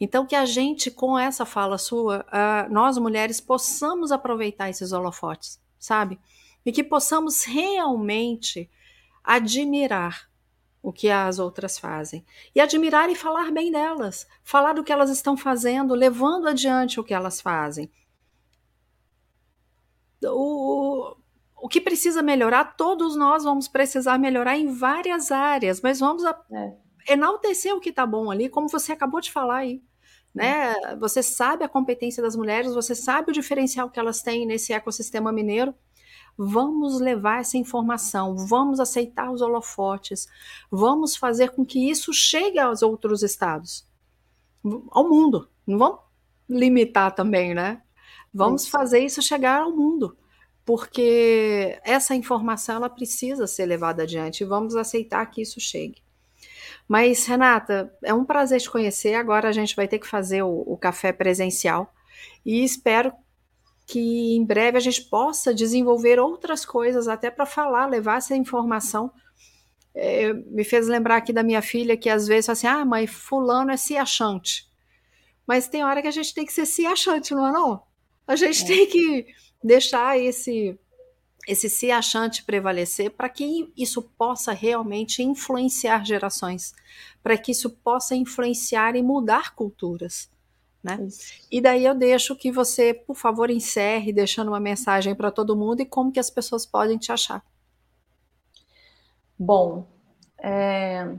Então, 0.00 0.26
que 0.26 0.34
a 0.34 0.44
gente, 0.44 0.90
com 0.90 1.18
essa 1.18 1.46
fala 1.46 1.78
sua, 1.78 2.26
uh, 2.28 2.72
nós 2.72 2.98
mulheres 2.98 3.40
possamos 3.40 4.10
aproveitar 4.10 4.68
esses 4.68 4.92
holofotes, 4.92 5.60
sabe? 5.78 6.18
E 6.66 6.72
que 6.72 6.82
possamos 6.82 7.44
realmente 7.44 8.68
admirar 9.22 10.28
o 10.82 10.92
que 10.92 11.08
as 11.08 11.38
outras 11.38 11.78
fazem. 11.78 12.26
E 12.54 12.60
admirar 12.60 13.08
e 13.08 13.14
falar 13.14 13.52
bem 13.52 13.70
delas, 13.70 14.26
falar 14.42 14.72
do 14.72 14.82
que 14.82 14.92
elas 14.92 15.10
estão 15.10 15.36
fazendo, 15.36 15.94
levando 15.94 16.48
adiante 16.48 16.98
o 16.98 17.04
que 17.04 17.14
elas 17.14 17.40
fazem. 17.40 17.88
O, 20.24 21.14
o 21.56 21.68
que 21.68 21.80
precisa 21.80 22.22
melhorar, 22.22 22.76
todos 22.76 23.14
nós 23.14 23.44
vamos 23.44 23.68
precisar 23.68 24.18
melhorar 24.18 24.56
em 24.56 24.72
várias 24.72 25.30
áreas, 25.30 25.80
mas 25.80 26.00
vamos 26.00 26.24
a, 26.24 26.36
é. 26.50 26.81
Enaltecer 27.08 27.74
o 27.74 27.80
que 27.80 27.90
está 27.90 28.06
bom 28.06 28.30
ali, 28.30 28.48
como 28.48 28.68
você 28.68 28.92
acabou 28.92 29.20
de 29.20 29.30
falar 29.30 29.58
aí. 29.58 29.82
Né? 30.34 30.74
Você 30.98 31.22
sabe 31.22 31.64
a 31.64 31.68
competência 31.68 32.22
das 32.22 32.34
mulheres, 32.34 32.74
você 32.74 32.94
sabe 32.94 33.30
o 33.30 33.34
diferencial 33.34 33.90
que 33.90 34.00
elas 34.00 34.22
têm 34.22 34.46
nesse 34.46 34.72
ecossistema 34.72 35.30
mineiro 35.30 35.74
Vamos 36.36 36.98
levar 36.98 37.40
essa 37.40 37.58
informação, 37.58 38.36
vamos 38.36 38.80
aceitar 38.80 39.30
os 39.30 39.42
holofotes, 39.42 40.26
vamos 40.70 41.14
fazer 41.14 41.50
com 41.50 41.64
que 41.64 41.90
isso 41.90 42.12
chegue 42.12 42.58
aos 42.58 42.82
outros 42.82 43.22
estados, 43.22 43.86
ao 44.90 45.08
mundo. 45.08 45.48
Não 45.66 45.78
vamos 45.78 46.00
limitar 46.48 47.14
também, 47.14 47.54
né? 47.54 47.82
Vamos 48.32 48.62
isso. 48.62 48.70
fazer 48.70 49.00
isso 49.00 49.20
chegar 49.20 49.60
ao 49.60 49.76
mundo, 49.76 50.16
porque 50.64 51.78
essa 51.84 52.14
informação 52.14 52.76
ela 52.76 52.88
precisa 52.88 53.46
ser 53.46 53.66
levada 53.66 54.04
adiante 54.04 54.40
e 54.40 54.46
vamos 54.46 54.74
aceitar 54.74 55.26
que 55.26 55.42
isso 55.42 55.60
chegue. 55.60 56.02
Mas, 56.92 57.24
Renata, 57.24 57.90
é 58.04 58.12
um 58.12 58.22
prazer 58.22 58.60
te 58.60 58.70
conhecer. 58.70 59.14
Agora 59.14 59.48
a 59.48 59.52
gente 59.52 59.74
vai 59.74 59.88
ter 59.88 59.98
que 59.98 60.06
fazer 60.06 60.42
o, 60.42 60.62
o 60.66 60.76
café 60.76 61.10
presencial 61.10 61.90
e 62.44 62.62
espero 62.62 63.10
que 63.86 64.36
em 64.36 64.44
breve 64.44 64.76
a 64.76 64.80
gente 64.80 65.00
possa 65.00 65.54
desenvolver 65.54 66.20
outras 66.20 66.66
coisas 66.66 67.08
até 67.08 67.30
para 67.30 67.46
falar, 67.46 67.86
levar 67.86 68.18
essa 68.18 68.36
informação. 68.36 69.10
É, 69.94 70.34
me 70.34 70.64
fez 70.64 70.86
lembrar 70.86 71.16
aqui 71.16 71.32
da 71.32 71.42
minha 71.42 71.62
filha 71.62 71.96
que 71.96 72.10
às 72.10 72.26
vezes 72.26 72.44
fala 72.44 72.52
assim, 72.52 72.66
ah, 72.66 72.84
mãe, 72.84 73.06
fulano 73.06 73.70
é 73.70 73.76
se 73.78 73.96
achante. 73.96 74.68
Mas 75.46 75.68
tem 75.68 75.82
hora 75.82 76.02
que 76.02 76.08
a 76.08 76.12
gente 76.12 76.34
tem 76.34 76.44
que 76.44 76.52
ser 76.52 76.66
se 76.66 76.84
achante, 76.84 77.34
não 77.34 77.46
é 77.46 77.52
não? 77.52 77.82
A 78.26 78.36
gente 78.36 78.64
é. 78.64 78.66
tem 78.66 78.86
que 78.86 79.26
deixar 79.64 80.20
esse 80.20 80.78
esse 81.46 81.68
se 81.68 81.90
achante 81.90 82.44
prevalecer 82.44 83.10
para 83.10 83.28
que 83.28 83.72
isso 83.76 84.02
possa 84.02 84.52
realmente 84.52 85.22
influenciar 85.22 86.04
gerações, 86.04 86.74
para 87.22 87.36
que 87.36 87.50
isso 87.52 87.70
possa 87.70 88.14
influenciar 88.14 88.94
e 88.94 89.02
mudar 89.02 89.54
culturas 89.54 90.30
né? 90.82 90.98
E 91.50 91.60
daí 91.60 91.84
eu 91.84 91.94
deixo 91.94 92.34
que 92.34 92.50
você, 92.50 92.92
por 92.92 93.14
favor, 93.14 93.50
encerre 93.50 94.12
deixando 94.12 94.48
uma 94.48 94.58
mensagem 94.58 95.14
para 95.14 95.30
todo 95.30 95.56
mundo 95.56 95.80
e 95.80 95.86
como 95.86 96.10
que 96.10 96.18
as 96.18 96.28
pessoas 96.28 96.66
podem 96.66 96.98
te 96.98 97.12
achar. 97.12 97.44
Bom, 99.38 99.86
é, 100.42 101.14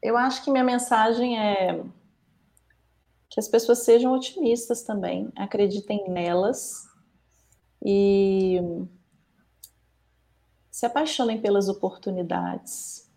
eu 0.00 0.16
acho 0.16 0.44
que 0.44 0.50
minha 0.50 0.64
mensagem 0.64 1.38
é 1.38 1.82
que 3.28 3.40
as 3.40 3.48
pessoas 3.48 3.80
sejam 3.80 4.14
otimistas 4.14 4.82
também, 4.82 5.30
acreditem 5.36 6.08
nelas 6.08 6.88
e 7.84 8.60
se 10.78 10.86
apaixonem 10.86 11.40
pelas 11.40 11.68
oportunidades, 11.68 13.10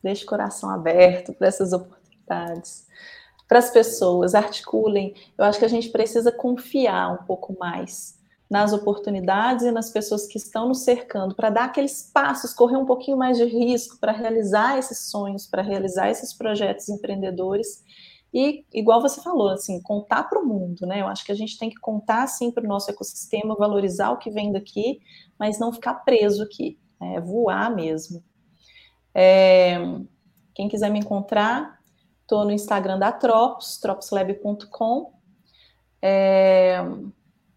deixe 0.00 0.22
o 0.22 0.28
coração 0.28 0.70
aberto 0.70 1.32
para 1.32 1.48
essas 1.48 1.72
oportunidades 1.72 2.86
para 3.48 3.58
as 3.58 3.70
pessoas, 3.70 4.36
articulem. 4.36 5.12
Eu 5.36 5.44
acho 5.44 5.58
que 5.58 5.64
a 5.64 5.68
gente 5.68 5.88
precisa 5.88 6.30
confiar 6.30 7.12
um 7.12 7.24
pouco 7.24 7.56
mais 7.58 8.16
nas 8.48 8.72
oportunidades 8.72 9.66
e 9.66 9.72
nas 9.72 9.90
pessoas 9.90 10.28
que 10.28 10.38
estão 10.38 10.68
nos 10.68 10.82
cercando, 10.82 11.34
para 11.34 11.50
dar 11.50 11.64
aqueles 11.64 12.08
passos, 12.14 12.54
correr 12.54 12.76
um 12.76 12.86
pouquinho 12.86 13.16
mais 13.16 13.36
de 13.36 13.46
risco 13.46 13.98
para 13.98 14.12
realizar 14.12 14.78
esses 14.78 15.10
sonhos, 15.10 15.44
para 15.44 15.60
realizar 15.60 16.08
esses 16.08 16.32
projetos 16.32 16.88
empreendedores. 16.88 17.82
E, 18.32 18.64
igual 18.72 19.02
você 19.02 19.20
falou, 19.20 19.48
assim, 19.48 19.82
contar 19.82 20.22
para 20.22 20.38
o 20.38 20.46
mundo, 20.46 20.86
né? 20.86 21.00
Eu 21.00 21.08
acho 21.08 21.24
que 21.24 21.32
a 21.32 21.34
gente 21.34 21.58
tem 21.58 21.68
que 21.68 21.80
contar, 21.80 22.22
assim, 22.22 22.52
para 22.52 22.62
o 22.62 22.68
nosso 22.68 22.88
ecossistema, 22.88 23.56
valorizar 23.56 24.12
o 24.12 24.18
que 24.18 24.30
vem 24.30 24.52
daqui, 24.52 25.00
mas 25.36 25.58
não 25.58 25.72
ficar 25.72 25.94
preso 26.04 26.44
aqui, 26.44 26.78
né? 27.00 27.20
voar 27.20 27.74
mesmo. 27.74 28.22
É, 29.14 29.78
quem 30.54 30.68
quiser 30.68 30.90
me 30.90 30.98
encontrar, 30.98 31.78
Estou 32.28 32.44
no 32.44 32.52
Instagram 32.52 32.98
da 32.98 33.10
Tropos, 33.10 33.78
troposlab.com. 33.78 35.14
É, 36.02 36.76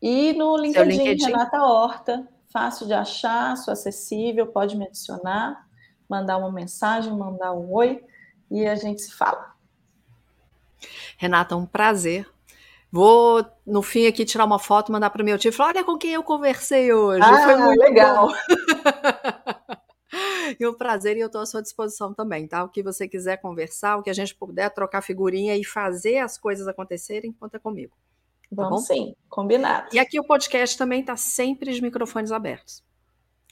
e 0.01 0.31
no 0.31 0.55
LinkedIn, 0.55 0.97
LinkedIn, 0.97 1.25
Renata 1.25 1.61
Horta, 1.61 2.25
fácil 2.49 2.87
de 2.87 2.93
achar, 2.93 3.57
sou 3.57 3.73
acessível, 3.73 4.47
pode 4.47 4.77
me 4.77 4.85
adicionar, 4.85 5.67
mandar 6.07 6.37
uma 6.37 6.49
mensagem, 6.49 7.11
mandar 7.11 7.51
um 7.51 7.69
oi 7.73 8.01
e 8.49 8.65
a 8.65 8.75
gente 8.75 9.01
se 9.01 9.11
fala. 9.11 9.53
Renata, 11.17 11.53
um 11.57 11.65
prazer. 11.65 12.25
Vou, 12.91 13.45
no 13.65 13.81
fim, 13.81 14.05
aqui 14.05 14.25
tirar 14.25 14.43
uma 14.43 14.59
foto, 14.59 14.91
mandar 14.91 15.09
para 15.09 15.21
o 15.21 15.25
meu 15.25 15.37
tio 15.37 15.49
e 15.49 15.51
falar: 15.51 15.69
olha 15.69 15.83
com 15.83 15.97
quem 15.97 16.11
eu 16.11 16.23
conversei 16.23 16.91
hoje. 16.91 17.23
Ah, 17.23 17.45
Foi 17.45 17.55
muito 17.55 17.79
legal. 17.79 18.27
e 20.59 20.67
um 20.67 20.73
prazer, 20.73 21.15
e 21.15 21.21
eu 21.21 21.27
estou 21.27 21.41
à 21.41 21.45
sua 21.45 21.61
disposição 21.61 22.13
também, 22.13 22.47
tá? 22.47 22.63
O 22.63 22.69
que 22.69 22.83
você 22.83 23.07
quiser 23.07 23.37
conversar, 23.37 23.97
o 23.97 24.03
que 24.03 24.09
a 24.09 24.13
gente 24.13 24.35
puder 24.35 24.69
trocar 24.71 25.01
figurinha 25.01 25.55
e 25.55 25.63
fazer 25.63 26.17
as 26.17 26.37
coisas 26.37 26.67
acontecerem, 26.67 27.31
conta 27.31 27.57
comigo. 27.57 27.93
Tá 28.53 28.63
Vamos 28.63 28.81
bom? 28.81 28.93
sim, 28.93 29.15
combinado. 29.29 29.87
E 29.93 29.99
aqui 29.99 30.19
o 30.19 30.25
podcast 30.25 30.77
também 30.77 30.99
está 30.99 31.15
sempre 31.15 31.71
de 31.71 31.81
microfones 31.81 32.33
abertos. 32.33 32.83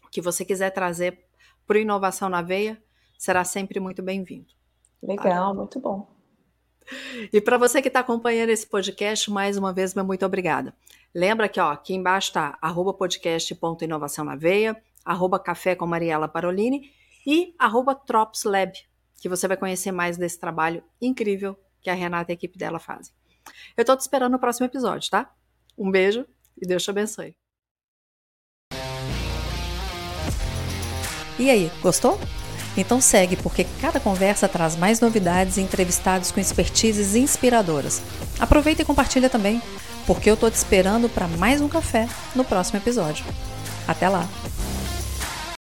O 0.05 0.09
que 0.09 0.19
você 0.19 0.43
quiser 0.43 0.71
trazer 0.71 1.17
para 1.65 1.79
Inovação 1.79 2.27
na 2.27 2.41
Veia 2.41 2.81
será 3.17 3.45
sempre 3.45 3.79
muito 3.79 4.03
bem-vindo. 4.03 4.47
Legal, 5.01 5.49
tá? 5.49 5.53
muito 5.53 5.79
bom. 5.79 6.18
E 7.31 7.41
para 7.41 7.57
você 7.57 7.81
que 7.81 7.87
está 7.87 7.99
acompanhando 7.99 8.49
esse 8.49 8.67
podcast, 8.67 9.29
mais 9.31 9.57
uma 9.57 9.73
vez, 9.73 9.93
meu 9.93 10.05
muito 10.05 10.25
obrigada. 10.25 10.73
Lembra 11.13 11.49
que 11.49 11.59
ó, 11.59 11.71
aqui 11.71 11.93
embaixo 11.93 12.29
está 12.29 12.57
arroba 12.61 12.93
podcast.inovação 12.93 14.25
na 14.25 14.35
veia, 14.35 14.81
arroba 15.03 15.39
café 15.39 15.75
com 15.75 15.85
Mariela 15.85 16.27
Parolini 16.27 16.91
e 17.25 17.53
arroba 17.57 17.95
Tropslab, 17.95 18.73
que 19.21 19.29
você 19.29 19.47
vai 19.47 19.57
conhecer 19.57 19.91
mais 19.91 20.17
desse 20.17 20.39
trabalho 20.39 20.83
incrível 21.01 21.57
que 21.81 21.89
a 21.89 21.93
Renata 21.93 22.31
e 22.31 22.33
a 22.33 22.35
equipe 22.35 22.57
dela 22.57 22.79
fazem. 22.79 23.13
Eu 23.75 23.81
estou 23.81 23.97
te 23.97 24.01
esperando 24.01 24.33
no 24.33 24.39
próximo 24.39 24.65
episódio, 24.65 25.09
tá? 25.09 25.31
Um 25.77 25.89
beijo 25.89 26.25
e 26.61 26.67
Deus 26.67 26.83
te 26.83 26.89
abençoe. 26.89 27.35
E 31.39 31.49
aí, 31.49 31.71
gostou? 31.81 32.19
Então 32.77 33.01
segue, 33.01 33.35
porque 33.35 33.65
cada 33.81 33.99
conversa 33.99 34.47
traz 34.47 34.75
mais 34.75 34.99
novidades 34.99 35.57
e 35.57 35.61
entrevistados 35.61 36.31
com 36.31 36.39
expertises 36.39 37.15
inspiradoras. 37.15 38.01
Aproveita 38.39 38.81
e 38.81 38.85
compartilha 38.85 39.29
também, 39.29 39.61
porque 40.05 40.29
eu 40.29 40.35
estou 40.35 40.49
te 40.49 40.55
esperando 40.55 41.09
para 41.09 41.27
mais 41.27 41.61
um 41.61 41.67
café 41.67 42.07
no 42.35 42.43
próximo 42.43 42.79
episódio. 42.79 43.25
Até 43.87 44.07
lá! 44.07 44.27